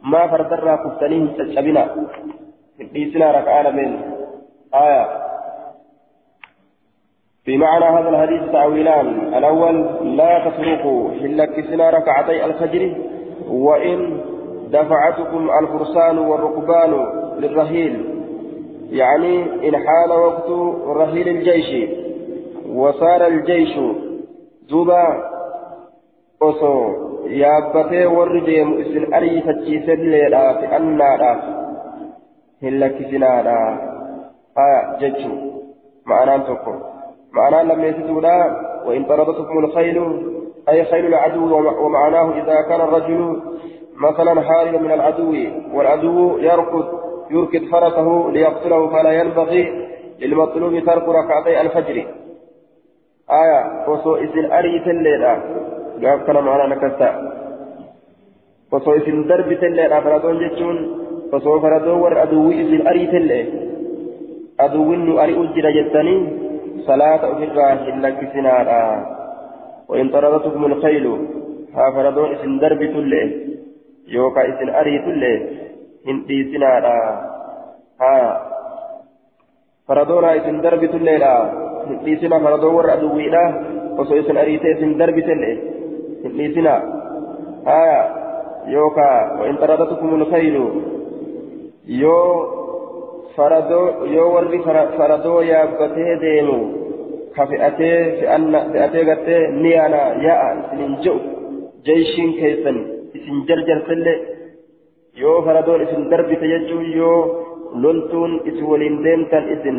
[0.03, 1.85] ما فردرا كفتنيه تشبنا
[2.81, 3.89] هنتيسنا ركعان من.
[4.75, 5.07] آية.
[7.45, 9.35] في معنى هذا الحديث تعويلان.
[9.35, 9.77] الأول
[10.17, 12.83] لا تتركوا هلكسنا ركعتي الفجر
[13.51, 14.21] وإن
[14.73, 16.93] دفعتكم الفرسان والركبان
[17.39, 18.05] للرهيل
[18.91, 20.51] يعني إن حان وقت
[20.87, 21.91] رهيل الجيش
[22.75, 23.79] وصار الجيش
[24.71, 25.31] زبا
[26.41, 26.85] osoo
[27.41, 31.33] yaabbatee warri deemu isin ariifachiiselleedha fi annaadha
[32.65, 33.57] hin lakkisinaadha
[34.65, 35.37] aya jechuu
[36.13, 36.73] ma'anaan tokko
[37.39, 38.37] ma'anaan lammeessituudha
[38.87, 39.97] وإن طردتكم الخيل
[40.69, 43.43] أي خيل العدو ومعناه إذا كان الرجل
[43.97, 45.35] مثلا حاربا من العدو
[45.75, 46.85] والعدو يركض
[47.31, 49.89] يركض فرسه ليقتله فلا ينبغي
[50.21, 52.07] للمطلوب ترك ركعتي الفجر.
[53.43, 55.33] آية وسو إذن أريت الليلة
[56.03, 57.11] قال كلام على نكستا
[58.73, 60.77] وسو إذن دربت الليلة فردون جتون
[61.33, 63.71] وسو فردون ور أدو إذن أريت الليلة
[64.61, 66.50] إنه أري أجر جتني.
[66.87, 68.85] صلاة أفرها إلا كسنارا
[69.89, 71.07] وإن طردتكم الخيل
[71.75, 73.37] ها فردون إذن دربت الليلة
[74.09, 75.49] يوكا إذن أريت الليلة
[76.07, 77.01] هندي سنارا
[78.01, 78.17] ها
[79.89, 81.33] فردونا إذن دربت الليلة
[81.89, 83.45] هندي سنا فردون ور أدوينا
[83.99, 85.71] وسو إذن أريت إذن دربت الليلة
[86.29, 86.83] dhiisina
[87.65, 88.01] haya
[88.69, 90.57] yookaa وإن طردتكم الخيل
[91.89, 92.60] faradoo
[93.41, 94.59] warri
[94.99, 96.57] faradoo yaabbatee deemu
[97.35, 97.99] ka fe'atee
[98.73, 101.19] fe'atee gartee ni yaana yaa'a isinin je'u
[101.87, 102.79] jeeshiin keessan
[103.19, 104.19] isin jarjartellee
[105.23, 107.21] yoo faradoon isin darbite jechuun yoo
[107.83, 109.79] loltuun isin waliin deemtan isin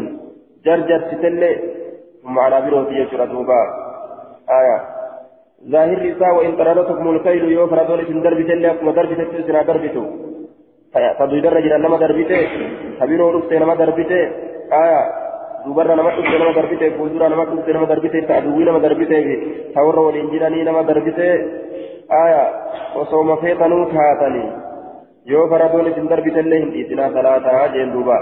[0.66, 1.54] jarjarsitellee
[2.24, 3.60] ma'anaa birooti jechuudha duuba
[4.58, 4.82] aayaa.
[5.74, 10.04] ظاهر رسا وإن طردتكم الخيل يو فردون إسن دربت اللي أكما دربت إسنا دربتو
[11.20, 12.42] تدوي درجة نما دربته
[13.02, 14.22] تبيرو رفته نما دربته
[14.84, 15.02] آية
[15.66, 19.18] dubarra nama dhufte nama darbite fuuldura nama dhufte nama darbite ta'aduwwii nama darbite
[19.74, 21.28] ta warra waliin jiranii nama darbite
[22.22, 22.42] aya
[23.02, 24.50] osoo mafeetanuu taatanii
[25.34, 28.20] yoo faradoon isin darbitellee hin dhiisinaa salaataa jeen duuba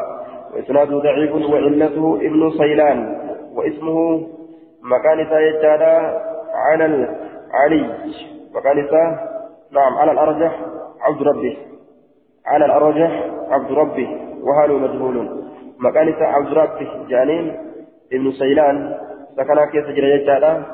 [0.53, 2.99] وإسناده ضعيف وعلته ابن صيلان
[3.55, 4.27] واسمه
[4.83, 5.95] مكان سيجادا
[6.53, 7.85] على العلي
[8.55, 8.77] مكان
[9.71, 10.59] نعم على الأرجح
[11.01, 11.57] عبد ربه
[12.45, 13.11] على الأرجح
[13.49, 15.45] عبد ربه وهل مجهول
[15.79, 17.57] مكان عبد ربه جانين
[18.13, 18.97] ابن سيلان
[19.37, 20.65] سكن كيس جريجادا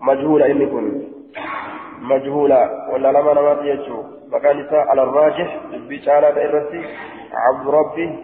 [0.00, 1.02] مجهول إنكم
[2.02, 4.02] مجهولا ولا لما نمات يجو
[4.32, 6.84] مكان على الراجح بيشالا بإرسي.
[7.34, 8.18] عبد ربه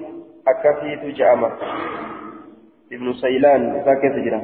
[0.49, 1.51] أكفيت جامع
[2.93, 4.43] ابن سيلان ذاك سجرا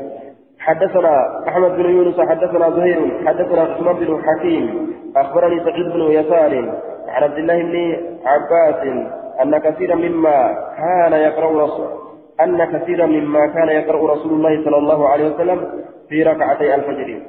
[0.59, 4.88] حدثنا أحمد بن يونس حدثنا زهير حدثنا عثمان بن حكيم.
[5.17, 6.53] أخبرني سعيد بن يسار
[7.09, 8.87] عن عبد الله بن عباس
[9.43, 11.69] أن كثيرا مما كان يقرأ
[12.41, 15.69] أن كثيرا مما كان يقرأ رسول الله صلى الله عليه وسلم
[16.09, 17.21] في ركعتي الفجر.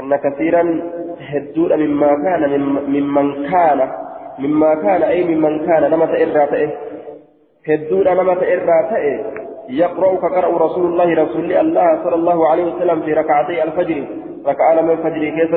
[0.00, 0.80] أن كثيرا
[1.20, 3.88] هدود مما كان ممن كان
[4.38, 6.70] مما كان أي ممن كان نمت إراته
[7.68, 9.24] هدود نمت إراته
[9.68, 14.04] يقرأ كقرأ رسول الله رسول الله صلى الله عليه وسلم في ركعتي الفجر.
[14.46, 15.54] ركعة من الفجر كيف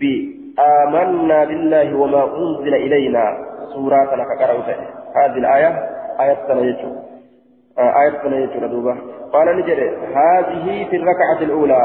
[0.00, 3.24] بآمنا بالله وما أنزل إلينا.
[3.74, 4.68] سورة لك قرأت
[5.16, 5.70] هذه الآية
[6.20, 6.60] آية سنة
[7.78, 8.96] آية سنة دوبة
[9.32, 9.88] قال نجري.
[10.20, 11.82] هذه في الركعة الأولى.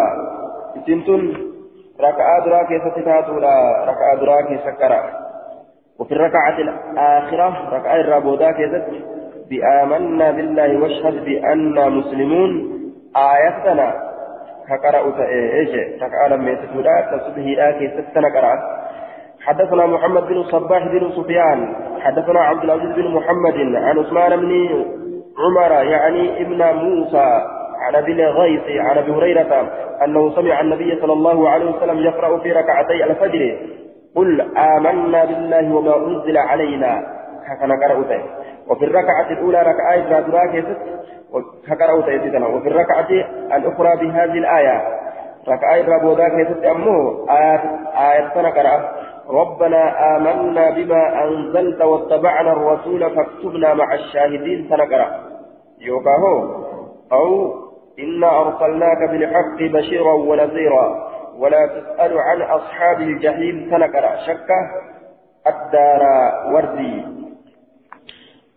[0.85, 1.33] سنتن
[2.01, 5.03] ركعة دراكي ستتاتولا ركعة دراكي سكرا
[5.99, 8.85] وفي الركعة الآخرة ركعة الرابودا كيست
[9.49, 12.51] بآمنا بالله واشهد بأننا مسلمون.
[13.15, 14.12] آيتنا
[14.69, 15.69] كقرأت إيش
[16.01, 18.59] تكعلم ميتتولا تسبه آكي ستنا قرأت
[19.41, 24.69] حدثنا محمد بن صباح بن سفيان حدثنا عبد العزيز بن محمد عن عثمان بن
[25.39, 27.41] عمر يعني ابن موسى
[27.81, 29.71] عن ابي الغيث عن ابي هريره
[30.05, 33.57] انه سمع النبي صلى الله عليه وسلم يقرا في ركعتي الفجر
[34.15, 37.03] قل آمنا بالله وما أنزل علينا
[37.59, 38.21] كان قرأت
[38.69, 40.77] وفي الركعة الأولى ركعة إدراك كيست
[41.67, 42.09] كقرأت
[42.55, 43.07] وفي الركعة
[43.55, 44.81] الأخرى بهذه الآية
[45.47, 46.65] ركعة إدراك كيست.
[46.65, 47.61] أمه آية
[47.95, 48.89] آية سنة
[49.29, 55.07] ربنا آمنا بما أنزلت واتبعنا الرسول فاكتبنا مع الشاهدين سنقرأ
[55.79, 56.63] يوكاهو.
[57.11, 57.53] أو
[57.99, 61.13] إنا أرسلناك بالحق بشيرا ونذيرا.
[61.39, 64.59] ولا تسأل عن أصحاب الجحيم سنقرأ شكة
[65.47, 66.01] الدار
[66.53, 67.22] وردي.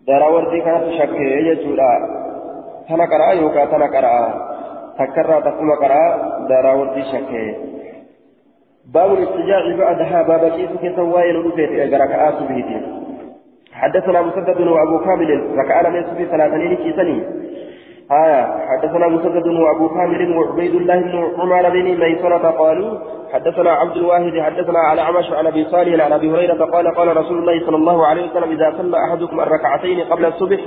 [0.07, 1.91] دار وردي كانت شكة يجولا
[2.89, 4.17] سنقرأ يوكا سنقرأ
[4.99, 6.03] تكرر تقوم قرأ
[6.49, 7.55] دار وردي شكة
[8.95, 12.83] باب الاستجاع بعدها باب كيس كتوائل رفيت ركعات بهتين
[13.73, 17.46] حدثنا مسدد وابو كامل ركعنا من سبي ثلاثين كيسني
[18.13, 22.99] آية حدثنا مسدد وأبو كامل وعبيد الله بن عمر بن ميسرة قالوا
[23.33, 27.39] حدثنا عبد الواحد حدثنا على عمش عن أبي صالح عن أبي هريرة قال قال رسول
[27.39, 30.61] الله صلى الله عليه وسلم إذا صلى أحدكم الركعتين قبل الصبح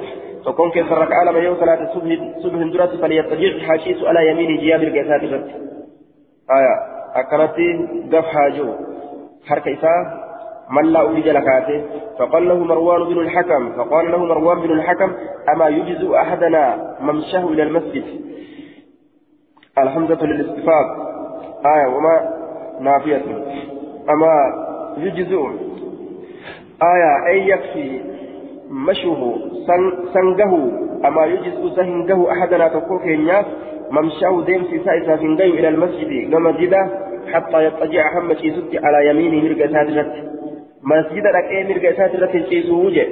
[0.46, 5.24] فكون كيف الركعة لما يوم صلاة الصبح صبح درات فليتجع حاشيس على يمين جياب الجساد
[6.52, 6.76] آية
[7.16, 8.74] أكنتي قفها جو.
[9.48, 10.29] حرك إساء
[10.70, 11.86] من لا أريد لكاته
[12.20, 15.12] فقال له مروان بن الحكم فقال له مروان بن الحكم
[15.56, 18.04] أما يجز أحدنا ممشاه إلى المسجد؟
[19.78, 20.86] الحمزة للإستفاق.
[21.66, 22.30] آية وما
[22.82, 23.22] نافية.
[24.10, 24.34] أما
[24.98, 25.34] يجز
[26.84, 28.02] آية أي يكفي
[28.70, 29.40] مشوه
[30.14, 30.54] سنجه
[31.08, 33.46] أما يجز سهنجه أحدنا تقول كينياس
[33.92, 36.90] ممشاه ديم في سائسة فنجين إلى المسجد كما جدا
[37.34, 40.39] حتى يضطجع هم شيسوتي على يمينه مرقى ساترت
[40.84, 43.08] مسجد إيه مرقى ساترت شيسو وجه.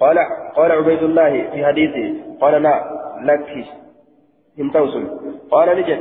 [0.00, 0.18] قال
[0.56, 2.74] قال عبيد الله في حديثه قال لا
[3.22, 3.48] لك
[4.58, 5.04] هم توصل
[5.50, 5.98] قال نجد.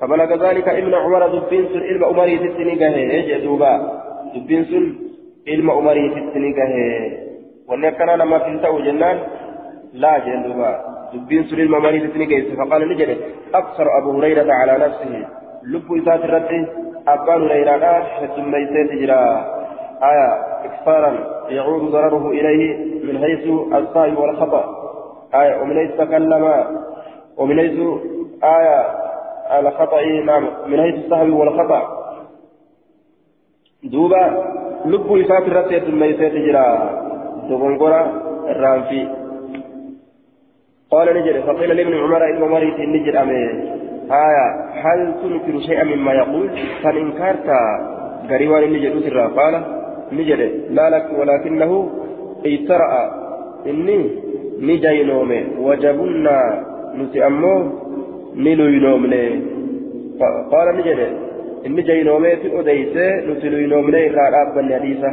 [0.00, 3.72] فبلغ ذلك ابن عمر دبين سل علم عمري في السنيقه يجد دوبا.
[4.34, 4.94] دبين سل
[5.48, 6.68] علم عمري في السنيقه
[7.68, 9.18] ونكنا لما تنتهوا جنان
[9.92, 10.70] لا جندوبا
[11.14, 13.18] دبين سوري الممالي تتني كيس فقال نجد.
[13.54, 15.26] أكثر أبو هريرة على نفسه.
[15.72, 16.68] لب إسات الرد
[17.08, 18.02] أبان هريرة
[18.36, 19.63] ثم يسيت جرا
[20.02, 20.28] آية
[20.64, 21.12] إكثارا
[21.48, 24.64] يعود ضرره إليه من حيث الصائب والخطأ.
[25.34, 26.64] آية ومن حيث تكلم
[27.36, 27.80] ومن حيث
[28.44, 28.86] آية
[29.58, 31.82] الخطأ نعم من حيث السهو والخطأ.
[33.84, 34.44] دوبا
[34.84, 36.66] لب إسات الرد ثم يسيت جرا
[37.48, 38.02] دغنغرا
[38.48, 39.08] الرانفي.
[40.90, 43.44] قال نجري فقيل لابن عمر إن مريت نجر أمي.
[44.10, 44.46] آية
[44.84, 46.50] هل تنكر شيئا مما يقول؟
[46.82, 47.50] فإنكرت
[48.30, 50.48] قريبا نجر سرا قال نجري.
[50.70, 51.90] لا لك ولكنه
[52.46, 53.24] ايترأ.
[53.66, 54.10] إني
[54.60, 56.64] نجينومي وجبنا.
[56.98, 57.54] نتأمو
[58.36, 59.42] نلوينومني
[60.52, 61.00] قال نجد
[61.66, 65.10] إني جينومي في أديسة نتلوينومني إلا أبا حديثة.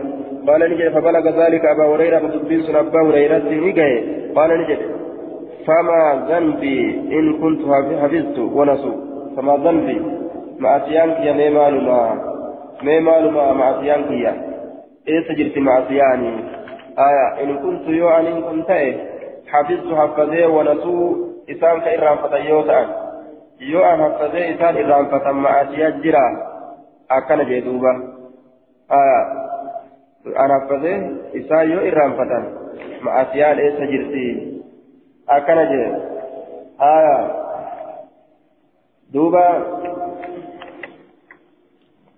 [0.48, 3.80] قال نجد فبلغ ذلك أبا هريرة فتبين سن أبا هريرة نجد
[4.36, 4.80] قال نجد
[5.68, 6.80] فما ذنبي
[7.18, 7.62] إن كنت
[8.02, 8.92] حفظت ونسو.
[9.38, 10.02] فما ذنبي.
[10.60, 12.02] مع سيانك يا ميمالما
[12.84, 14.51] ميمالما مع سيانك يا.
[15.08, 16.34] إيه سجلت مع سياني.
[17.00, 19.12] آية إن كنت يوعن إن كنت إيه
[19.48, 22.80] حفظت حفظي ونسو إسان كإرام فتيوتا
[23.62, 26.28] يوعن حفظي إسان إرام فتن مع سيجرا
[27.12, 27.94] أكن جيدوبا
[28.92, 29.22] آية
[30.46, 30.96] أنا حفظي
[31.36, 32.44] إسان يو إرام فتن
[33.02, 34.62] مع سيان إيه سجلتي
[35.30, 35.96] أكن جيد
[36.82, 37.32] آية
[39.14, 39.48] دوبا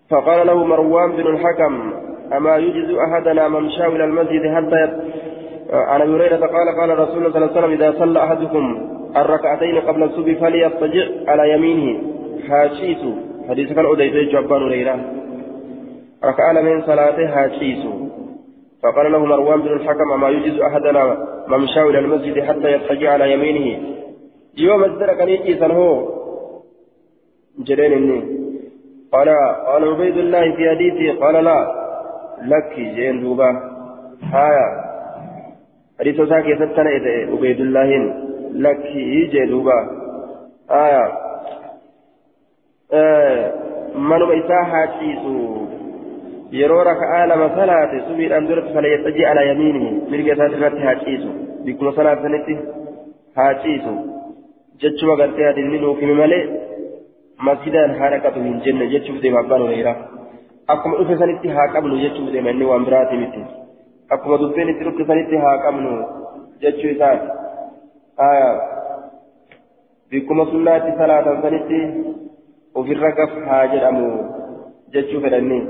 [0.10, 1.94] فقال له مروان بن الحكم
[2.38, 5.02] أما يجز أحدنا ممشاه إلى المسجد حتى
[5.74, 9.78] عن أبي هريرة قال قال رسول الله صلى الله عليه وسلم إذا صلى أحدكم الركعتين
[9.78, 12.02] قبل الصبح فليضطجع على يمينه.
[12.50, 12.98] هاشيس
[13.50, 15.00] حديث كان أديت جبان هريرة.
[16.26, 17.86] ركع من صلاته هاشيس
[18.84, 23.80] فقال له مروان بن الحكم أما يجز أحدنا ممشاه إلى المسجد حتى يضطجع على يمينه؟
[24.58, 26.10] يوم الزرق نيجي هو
[27.60, 28.24] جرين
[29.12, 29.30] قال
[29.68, 31.83] قال عبيد الله في حديثه قال لا.
[32.52, 33.50] لك جين دوبا
[34.34, 34.68] هايا
[36.00, 36.90] حديث ساكي ستنا
[37.32, 37.90] عبيد الله
[38.54, 38.84] لك
[39.32, 39.80] جين دوبا
[40.72, 41.06] هايا
[42.94, 43.52] آه
[43.96, 45.64] منو إساء حاتيسو
[46.60, 51.30] yeroo raka'aa lama salaate subiidhaan duratti falayyaxaji ala yamiinihi mirga isaati irratti haa ciisu
[51.66, 52.58] bikkuma salaate sanitti
[53.38, 53.94] haa ciisu
[54.84, 56.44] jechuma gartee hadinni nuuf hime malee
[57.48, 59.96] masjidaan haa dhaqatu hin jenne jechuuf deema abbaan hureyraa
[60.68, 63.42] akkuma dhufe sanitti haa qabnu jechuuf deema inni waan biraati miti
[64.16, 65.92] akkuma dubbeen itti dhufe sanitti haa qabnu
[66.66, 67.28] jechuu isaati
[70.12, 71.80] bikkuma sunnaatti salaatan sanitti
[72.82, 74.08] ofirra gaf haa jedhamu
[74.96, 75.62] jechuu fedhannii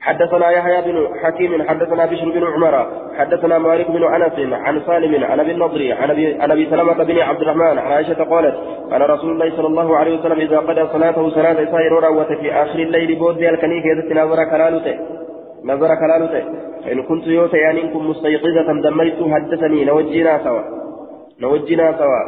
[0.00, 2.86] حدثنا يحيى بن حكيم حدثنا بشر بن عمر
[3.18, 6.10] حدثنا مالك بن أنس عن سالم عن أبي النضر عن
[6.50, 8.54] أبي سلمة بن عبد الرحمن عن عائشة قالت
[8.90, 12.78] قال رسول الله صلى الله عليه وسلم إذا قضى صلاته صلاة سائر روت في آخر
[12.78, 14.98] الليل بود الكنيك يزت نظر كلالته
[15.64, 16.44] نظر كلالته.
[16.92, 20.62] ان كنت يوتا يعني إنكم مستيقظة دمرت حدثني نوجينا سوا
[21.40, 22.22] نوجينا سوا.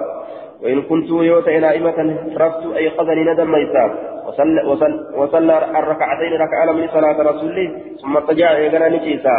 [0.62, 3.84] وإن كنت يوتا نائمة رفت أي قدني ندم ميتا
[4.32, 7.66] وصلى, وصلى, وصلى الركعتين ركع من صلاة رسوله
[8.02, 9.36] ثم اضطجع إيقنا نجيسا.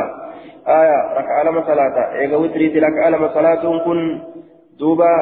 [0.67, 1.95] آية ركع لما صلاة.
[2.19, 4.19] إيقا وتريت ركع لما صلاة كن
[4.79, 5.13] دوبا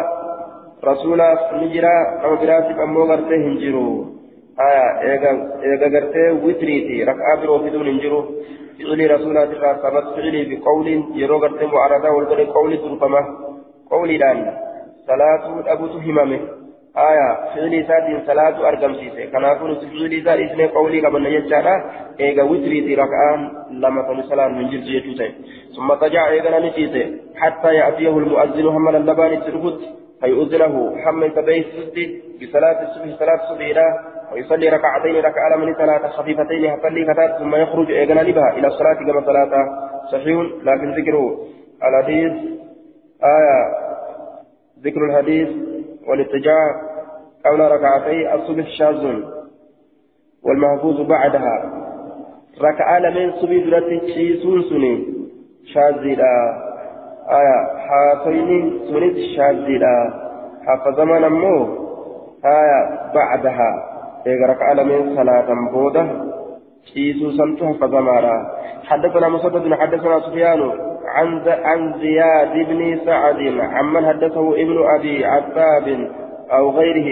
[0.83, 4.05] رسولا نجرا أو براسك أمو غرته هنجرو.
[4.59, 8.21] آية إيقا غرته وتريت ركع برو بدون هنجرو.
[8.77, 13.23] فعلي رسولا ترى ثبت فعلي بقول يرو غرته معارضة والبني قول ترفمه
[13.91, 14.51] قولي داني
[15.07, 16.37] salaatuu dhabutu himame
[16.95, 21.75] fi'ilii isaatiin salaatu argamsiise kanaafuu nuti fi'ilii isaa dhiisnee qawlii qabanna jechaadha
[22.27, 23.41] eega witriiti raka'aan
[23.85, 25.31] lama tanu salaan hin jirtu jechuu ta'e
[25.77, 27.07] summa taja'a eegana ni ciise
[27.43, 32.05] hattaa ya'tiyahu almu'azzinu hamma lallabaan itti dhufutti فيؤذنه حمى تبيه سدي
[32.41, 33.77] بصلاة الصبح صلاة الصبح
[34.33, 39.21] ويصلي ركعتين ركعة من ثلاثة خفيفتين يصلي كتاب ثم يخرج إيقنا لبها إلى الصلاة كما
[39.25, 39.53] صلاة
[40.11, 41.25] صحيح لكن ذكره
[41.87, 42.33] الحديث
[43.23, 43.59] آية
[44.85, 45.49] ذكر الحديث
[46.07, 46.75] والاتجاه
[47.45, 49.23] قبل ركعتي الصبح شاذ.
[50.43, 51.71] والمحفوظ بعدها.
[52.61, 55.07] ركعة لمن صبي درت شيسون سني
[55.73, 56.33] شاذلا
[57.29, 60.13] آية حافين سنيت شاذلا
[60.65, 61.65] حافظ زمان أمو
[62.45, 63.71] آية بعدها.
[64.27, 66.30] إذا ركعة لمن صلاة بودة
[66.85, 68.37] شيسو سمت حفظ مارا
[68.83, 70.71] حدثنا مسدد حدثنا سفيان
[71.05, 76.09] عن عن زياد بن سعد عمن حدثه ابن أبي عتاب
[76.51, 77.09] أو غيره.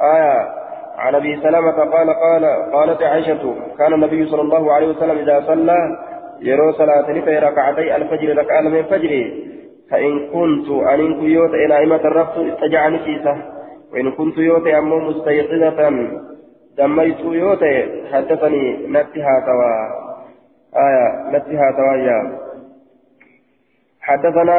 [0.00, 0.48] آية
[0.98, 5.78] عن أبي سلمة قال قال قالت عائشة كان النبي صلى الله عليه وسلم إذا صلى
[6.40, 9.32] يرو صلاة في ركعتي الفجر ركعة من الفجر
[9.90, 13.36] فإن كنت أن كيوت إلى إمة الرفض استجعني كيسة.
[13.92, 15.90] وإن كنت يوت أمو مستيقظة
[16.78, 17.64] دميت يوت
[18.12, 19.74] حدثني نتها توا.
[20.86, 22.44] آية نتها توا
[24.00, 24.58] حدثنا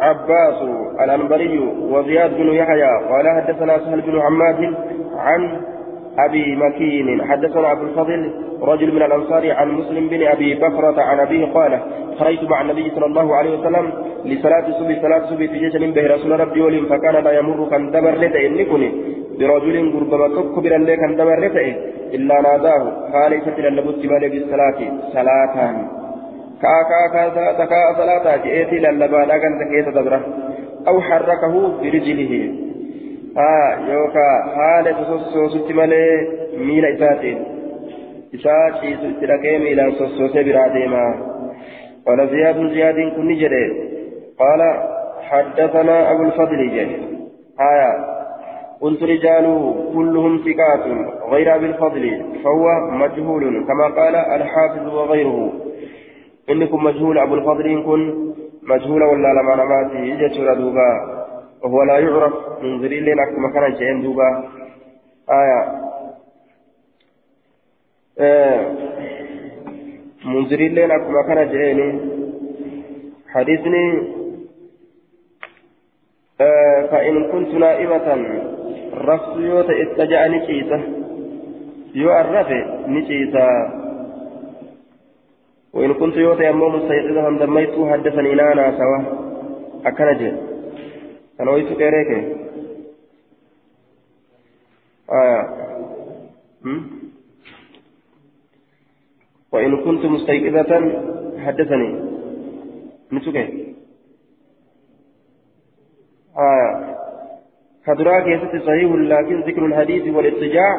[0.00, 0.62] عباس
[1.04, 1.58] الأنبري
[1.92, 4.74] وزياد بن يحيى قال حدثنا سهل بن حماد
[5.16, 5.60] عن
[6.18, 7.24] أبي مكين.
[7.24, 11.80] حدثنا أبو الفضل رجل من الأنصار عن مسلم بن أبي بكرة عن أبيه قال
[12.18, 13.92] خرجت مع النبي صلى الله عليه وسلم
[14.24, 18.10] لصلاة الصبح صلاة الصبح في جيش به رسول ربي ولم فكان لا يمر كان دبر
[18.10, 18.90] لتئ كني
[19.38, 21.66] برجل قرب تكبر اللي كان دبر لتئ
[22.16, 22.82] إلا ناداه.
[23.14, 24.78] قال ستر اللبس مالي بالصلاة.
[25.14, 25.54] صلاة.
[26.62, 27.00] كا كا
[27.34, 28.36] كا تكا صلاة.
[28.44, 30.20] جئتي للبا لكن تكيت دبره.
[30.88, 32.32] أو حركه برجله.
[33.36, 34.28] ها يوكا.
[34.54, 36.04] حالة سوسوسة مالي
[36.66, 37.38] ميل إساتين
[38.34, 41.04] إسات شيء تلقي ميلا سوسوسة براديما
[42.06, 43.66] قال زياد زياد كن جري
[44.38, 44.60] قال
[45.28, 46.96] حدثنا أبو الفضل جري
[47.60, 48.17] آية.
[48.80, 50.84] قلت رجال كلهم ثقات
[51.30, 55.52] غير أبي الفضل فهو مجهول كما قال الحافظ وغيره.
[56.50, 60.90] إنكم مجهول أبو الفضل كن مجهول ولا لما نماتي يجتر دوبا.
[61.64, 64.48] وهو لا يعرف منذرين لنا كما كان جين دوبا.
[65.30, 65.60] آية.
[68.18, 68.76] آه.
[70.24, 72.00] منذرين لنا كما كان جين
[73.28, 74.18] حديثني.
[76.40, 78.08] آه فإن كنت نائمة
[78.98, 80.80] رفض يوت اتجأ نكيسة
[81.94, 82.48] يؤرف
[82.86, 83.46] نكيسة
[85.72, 89.00] وإن كنت يوتي أمو مستيقظا دميت حدثني نانا سوا.
[89.86, 90.32] أكنجي
[91.40, 92.10] أنا ويسو كيريك.
[95.12, 95.42] آية.
[99.52, 100.72] وإن كنت مستيقظة
[101.44, 101.90] حدثني.
[103.12, 103.74] نسوكي
[106.38, 106.98] آية
[107.88, 110.76] كدراك يسد صحيح لكن ذكر الحديث والاضطجاع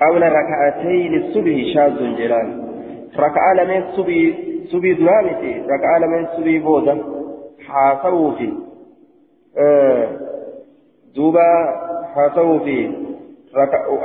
[0.00, 2.68] قبل ركعتين الصبح شاذ جلال.
[3.18, 4.34] ركعة لمن سبي
[4.72, 7.02] سبي درامتي ركعة لمن سبي بودا
[7.68, 8.52] حاسبوا في
[9.58, 10.08] آه
[11.14, 11.48] دوبا
[12.14, 12.92] حاسبوا في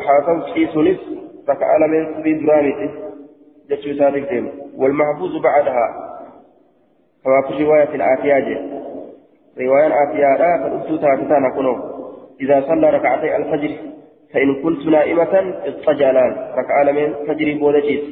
[0.08, 1.00] حاسبوا في سنس
[1.50, 2.90] ركعة لمن سبي درامتي
[3.70, 4.44] جتشو سادك
[4.78, 6.04] والمحفوظ بعدها.
[7.24, 8.77] كما في رواية الآتياج
[9.62, 11.74] رواية الآتياج فالأسوة تاكتانا كنو
[12.42, 13.72] إذا صلى ركعتي الفجر
[14.34, 15.34] فإن كنت نائمة
[15.66, 18.04] اضطجلان ركعة لمن فجر بودا جيت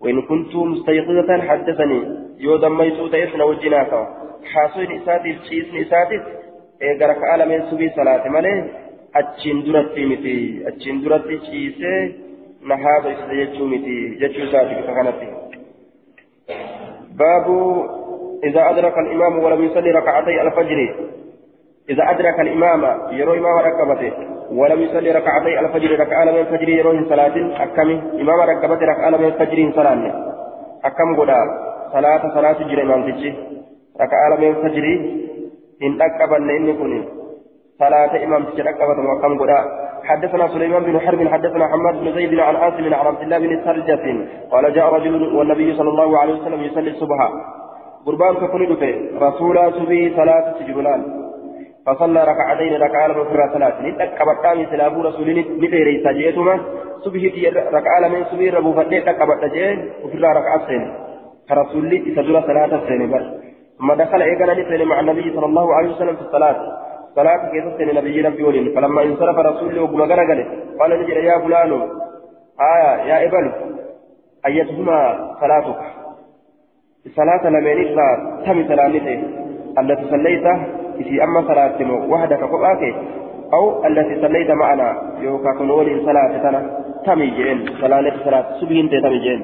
[0.00, 2.00] وإن كنت مستيقظة حدثني
[2.38, 4.00] يودا ميسو تيسنا وجناكا
[4.52, 6.22] حاسوين إساتيف شيسن إساتيف
[6.82, 8.54] إيقرك آل من سبي صلاة مالي
[9.16, 12.14] أتشين درتي متي أتشين درتي شيسي
[12.68, 15.28] نهاب إسججو متي ججو ساتي كتغنتي
[17.20, 17.46] باب
[18.44, 20.94] إذا أدرك الإمام ولم يصلي ركعتي الفجر.
[21.90, 24.12] إذا أدرك الإمام يروي إمام ركبته.
[24.52, 27.62] ولم يصلي ركعتي الفجر ركعة من الفجر يروي صلاة.
[27.62, 30.12] أكمي إمام ركبته ركعة من الفجر صلاة.
[30.84, 31.40] أكم قدا
[31.92, 33.34] صلاة صلاة جري إمام تجي.
[34.00, 34.84] ركعة من الفجر
[35.82, 37.08] إن أكبر إن كوني
[37.78, 39.64] صلاة إمام تجي ركبته وكم قدا
[40.04, 44.04] حدثنا سليمان بن حرب حدثنا حماد بن زيد عن عاصم عن عبد الله بن سرجة.
[44.50, 47.30] قال جاء رجل والنبي صلى الله عليه وسلم يصلي الصبح.
[48.06, 48.62] قربان فكن
[49.22, 51.02] رسول سبي صلاة سجدلان
[51.86, 55.28] فصلى ركعتين ركعة في صلاة نتك بطامي سلابو رسول
[55.62, 56.60] نتيري سجيتما
[57.04, 60.94] سبه ركعة من سبه ربو فتنة تك بطجين وفي ركعة سين
[61.48, 63.22] فرسول لي تسجل صلاة السين بس
[63.78, 66.56] ثم دخل إيقنا نسين مع النبي صلى الله عليه وسلم في الصلاة.
[67.16, 70.46] صلاة كيف سين نبي ربي ولين فلما انصرف رسول الله وقم قال
[70.80, 71.72] قال نجد يا فلان
[72.60, 73.52] آية يا إبل
[74.46, 74.98] أيتهما
[75.40, 75.99] صلاتك؟
[77.16, 77.96] صلاة لمن
[78.46, 79.22] تم سلامته
[79.78, 80.66] التي صليتها
[80.98, 81.78] في أما صلاة
[82.10, 82.94] وحدك قباك
[83.52, 84.88] أو التي صليت معنا
[85.20, 86.60] يوكا كنول صلاة تنا
[87.06, 89.40] تميجين صلاة صلاة سبين تميجين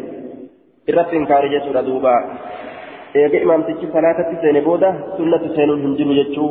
[0.91, 2.15] إرتين كارجة سورة دوبا
[3.17, 6.47] إيجا إمام تجي صلاة تسين بودا سنة تسين هنجم يجو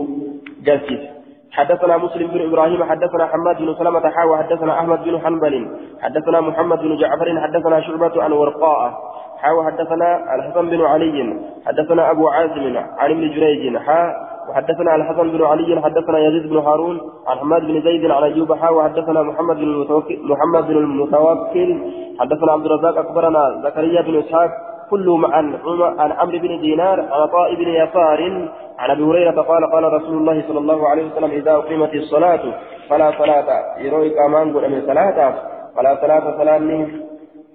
[0.65, 1.14] جلسيس
[1.55, 5.67] حدثنا مسلم بن إبراهيم حدثنا حماد بن سلمة حاوى حدثنا أحمد بن حنبل.
[6.01, 8.93] حدثنا محمد بن جعفر حدثنا شعبة عن ورقاء
[9.37, 14.13] حاوى حدثنا الحسن بن علي حدثنا أبو عازم عن ابن جريج حا
[14.49, 18.69] وحدثنا الحسن بن علي حدثنا يزيد بن هارون عن حماد بن زيد عن أيوب حا
[18.69, 21.79] وحدثنا محمد بن المتوكل محمد بن المتوكل.
[22.19, 24.51] حدثنا عبد الرزاق أخبرنا زكريا بن إسحاق
[24.89, 25.55] كلهم عن
[25.99, 30.43] عن عمرو بن دينار عن عطاء بن يسار عن أبي هريرة قال قال رسول الله
[30.47, 32.43] صلى الله عليه وسلم إذا أقيمت الصلاة
[32.89, 33.77] فلا صلاة.
[33.77, 35.33] يرويك أمان قل من صلاه
[35.75, 36.87] فلا صلاة صلاة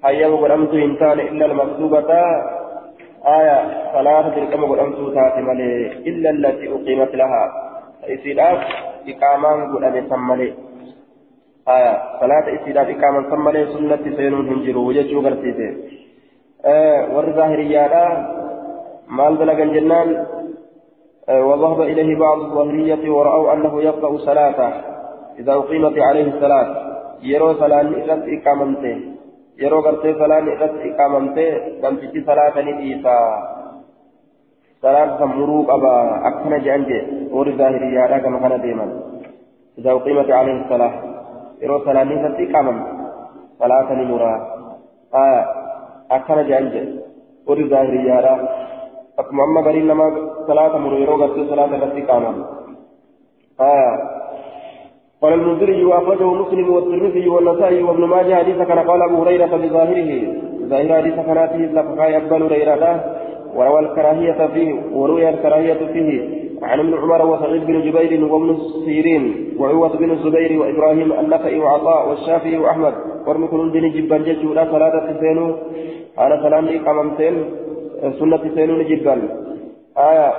[0.04, 2.10] هيا قدمت إنسان إلا المكتوبه
[3.26, 3.58] آية
[3.92, 5.40] صلاة تلكم قدمت تاتي
[6.08, 7.42] إلا التي أقيمت لها.
[8.04, 8.58] إسيداف
[9.08, 10.54] إقامان قدم سملي.
[11.68, 13.66] آية صلاة إسيداف إقامان سملي.
[13.66, 15.99] سنة سينون هنجروا وججوا قرسيته
[16.64, 18.04] آه ور ظاهريانا
[19.08, 20.26] مال بلغ الجنان
[21.28, 24.70] آه وذهب إليه بعض الظاهرية ورأوا أنه يقطع صلاته
[25.38, 26.68] إذا أقيمت عليه الصلاة
[27.22, 28.98] يرو صلاة إذا إقامته
[29.60, 33.12] salaan irratti iqaamamtee gamtichi salaata ni dhiisa.
[34.80, 36.24] Salaata san muruu qaba.
[36.24, 37.28] Akkana jedhan jee.
[37.28, 38.90] Warri zaahiriyyaadha gama kana deeman.
[39.78, 40.92] إذا أقيمت عليه الصلاة
[41.62, 42.78] يرو صلاة فتي قامم
[43.58, 44.34] صلاة نورا
[46.12, 46.74] آية أكن جانج
[47.46, 48.48] وري ظاهريارا
[49.18, 50.06] أكما أما قرين لما
[50.46, 52.32] صلاة مريرو قد صلاة التي قاما
[53.60, 54.20] آه
[55.22, 60.10] قال المنذري وأخرجه مسلم والترمذي والنسائي وابن ماجه حديث كان قال أبو هريرة بظاهره
[60.70, 63.04] ظاهر حديث كانت لفقاء أبان هريرة
[63.56, 69.96] وروى الكراهية فيه وروي الكراهية فيه عن ابن عمر وسعيد بن جبير وابن سيرين وعوة
[69.96, 72.94] بن الزبير وإبراهيم النخعي وعطاء والشافعي وأحمد
[73.26, 75.46] ورمي كل دين جبا ججو لا صلاة سينو
[76.18, 77.34] على سلام قممتين
[78.18, 79.14] سنة سينو جبا
[79.98, 80.32] آية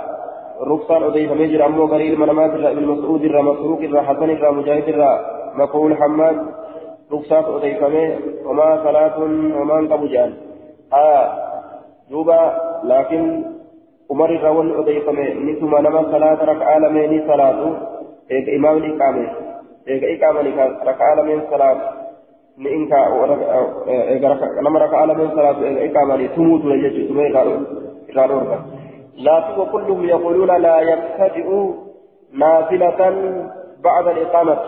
[0.71, 4.89] رخصان أضيف مجر أمو قريب من مات ابن مسعود الرا مسروق الرا حسن الرا مجاهد
[4.89, 5.13] الرا
[5.55, 6.37] مقول حماد
[7.11, 7.83] رخصات أضيف
[8.45, 9.17] وما صلاة
[9.59, 10.33] وما انقبوا جان.
[10.93, 11.23] آية
[12.09, 12.41] دوبا
[12.83, 13.43] لكن
[14.11, 15.09] عمر الرا أضيف
[15.49, 17.59] نسما نما صلاة ركعة لمن صلاة
[18.31, 19.27] إيك إمام الإقامة
[19.87, 20.39] إيك إقامة
[20.85, 22.00] ركعة لمن صلاة.
[22.57, 22.89] In
[25.87, 27.41] ikama ne tumutu da yace tume ka
[28.13, 28.57] ka dorka
[29.25, 31.59] la tu kulluhum yaquluna la yabtadi'u
[32.33, 33.15] nafilatan
[33.83, 34.59] ba'da al-iqamah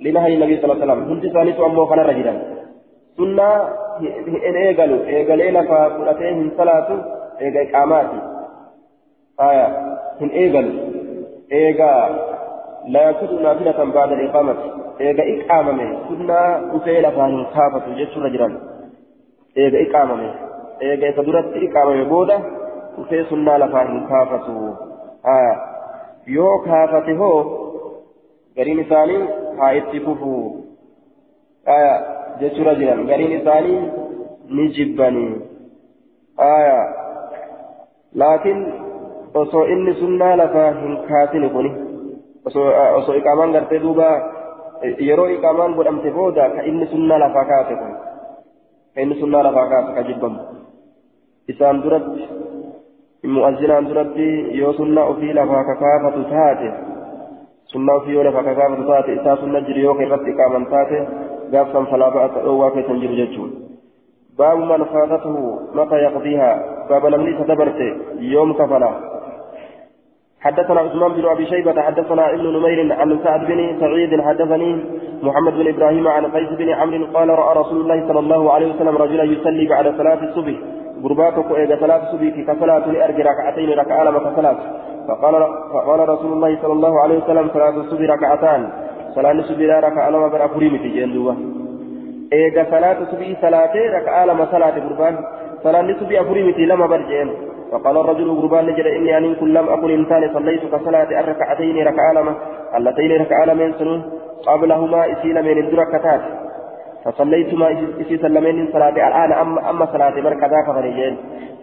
[0.00, 1.08] لنهي النبي صلى الله عليه وسلم.
[1.12, 2.32] كنت ثاني أمه كان رجلا.
[3.16, 3.50] سنة
[4.48, 6.88] إن إيقلوا إيقلين فقلتين صلاة
[7.40, 8.18] إيقا إقاماتي.
[9.40, 9.66] آية
[10.22, 10.76] إن إيقلوا
[11.52, 11.92] إيقا
[12.88, 14.56] لا يكون نافلة بعد الإقامة.
[15.08, 18.54] Eega iqaamame sunnaa dhufee lafaan kaafatu jechuudha jiran
[19.64, 20.28] eega iqaamame
[20.88, 22.36] eega isa duratti iqaamame booda
[22.96, 24.54] dhufee sunnaa lafaan hin kaafatu
[26.36, 27.38] yoo kaafate hoo
[28.56, 29.22] gariin isaanii
[29.60, 30.32] haa itti fufu
[32.40, 33.80] jechuudha jiran gariin isaanii
[34.58, 35.30] ni jibbanii
[38.22, 38.60] laakiin
[39.42, 41.72] osoo inni sunnaa lafaa hin kaasine kuni
[42.44, 44.14] osoo iqaamaan gartee duubaa
[45.08, 47.94] yeroo iqaamaan godhamte booda ka inni sunnaa lafaa kaase kun
[48.94, 50.40] ka inni sunnaa lafaa kaase ka jibbamu
[51.48, 52.28] isaan duratti
[53.36, 54.26] mu'azzinaan duratti
[54.58, 56.68] yoo sunnaa ofii lafaa kakaafatu taate
[57.72, 61.08] sunnaa ofii yoo lafaa kakaafatu taate isaa sunna jiru yoo irratti iqaaman taate
[61.52, 63.50] gaafsan falaa ba'a ka dhoowwaa keessan jiru jechuun
[64.40, 66.50] باب من فاتته متى يقضيها
[66.90, 67.80] باب لم تدبرت
[68.18, 68.90] يوم كفلا
[70.40, 74.84] حدثنا عثمان بن أبي شيبة حدثنا ابن نمير عن سعد بن سعيد حدثني
[75.22, 78.96] محمد بن إبراهيم عن قيس بن عمرو قال رأى رسول الله صلى الله عليه وسلم
[78.96, 80.54] رجلا يصلي بعد صلاة الصبح.
[81.04, 84.58] غرباتك إذا صلاة الصبح كصلاة أرجع ركعتين ركعة لما كصلاة
[85.08, 85.34] فقال
[85.72, 88.70] فقال رسول الله صلى الله عليه وسلم صلاة الصبح ركعتان.
[89.14, 91.36] صلاة الصبح ركعة لما برا فريم في جندوة
[92.32, 95.16] إذا صلاة الصبح صلاة ركعة لما صلاة غربان.
[95.64, 97.30] صلاة الصبح فريم في لما برجين
[97.72, 102.34] فقال الرجل غربان نجد إني أن كن لم أكن إنسان صليت كصلاة الركعتين ركعة لما
[102.76, 104.00] اللتين ركعة لما سنون
[104.46, 106.20] قبلهما إسيل من الدركتات.
[107.04, 107.66] فصليتما
[108.00, 111.16] إسي سلمين صلاة الآن أما أما صلاة مركزا كفريجين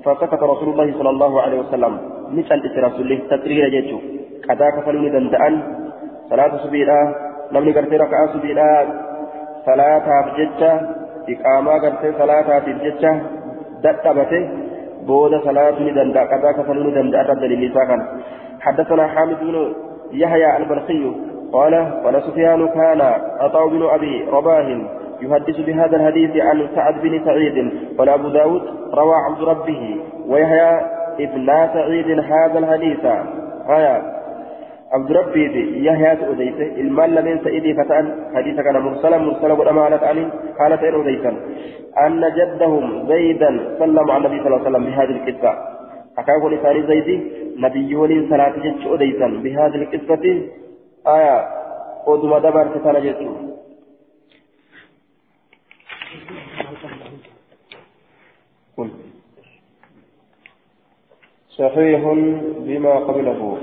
[0.04, 1.94] فسكت رسول الله صلى الله عليه وسلم.
[2.32, 4.00] مثل إسي رسول الله تسرير جيتشو
[4.48, 5.54] كذا كفلوني دندأن
[6.30, 7.00] صلاة سبيلا
[7.52, 8.70] نمني قرتي ركعة سبيلا.
[9.66, 10.72] صلاة بجتة
[11.30, 13.12] إقامة قرتي صلاة بجتة
[13.84, 14.44] دتبته
[15.08, 17.90] بود صلاة دندأ كذا كفلوني دندأ رد للنساء
[18.62, 19.74] حدثنا حامد بن
[20.12, 21.12] يحيى البلخي
[21.54, 23.02] قال قال سفيان كان
[23.40, 24.68] عطاء بن أبي رباه
[25.22, 28.62] يحدث بهذا الحديث عن سعد بن سعيد قال أبو داود
[28.94, 29.98] روى عبد ربه
[30.30, 30.82] ويحيى
[31.20, 33.06] ابن سعيد هذا الحديث.
[33.68, 34.17] هيا
[34.92, 35.44] عبد ربي
[35.86, 38.06] يحيى أديسه المال لمن سيدي فتان
[38.36, 41.32] حديث كان مرسلا مرسلا والأمانة عن قالت إن أديسا
[42.06, 45.52] أن جدهم زيدا سلم على النبي صلى الله عليه وسلم بهذه القصة.
[46.18, 47.18] أكاكو لسان زيدي
[47.58, 50.24] نبيون صلاة جتش أديسا بهذه القصة.
[51.08, 51.38] آية
[52.08, 53.00] أدوما دبر ستانا
[58.78, 58.90] قل.
[61.58, 62.02] صحيح
[62.60, 63.58] بما قبله.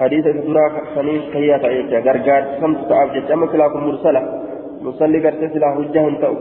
[0.00, 4.22] حديث سورة سنين كهية تعيشة غرغار سمت تعب جد أما سلاكم مرسلة
[4.82, 6.34] مصلي قرت سلا حجة تأو.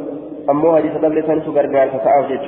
[0.50, 2.46] أما حديث دبل سنسو غرغار فتعب جد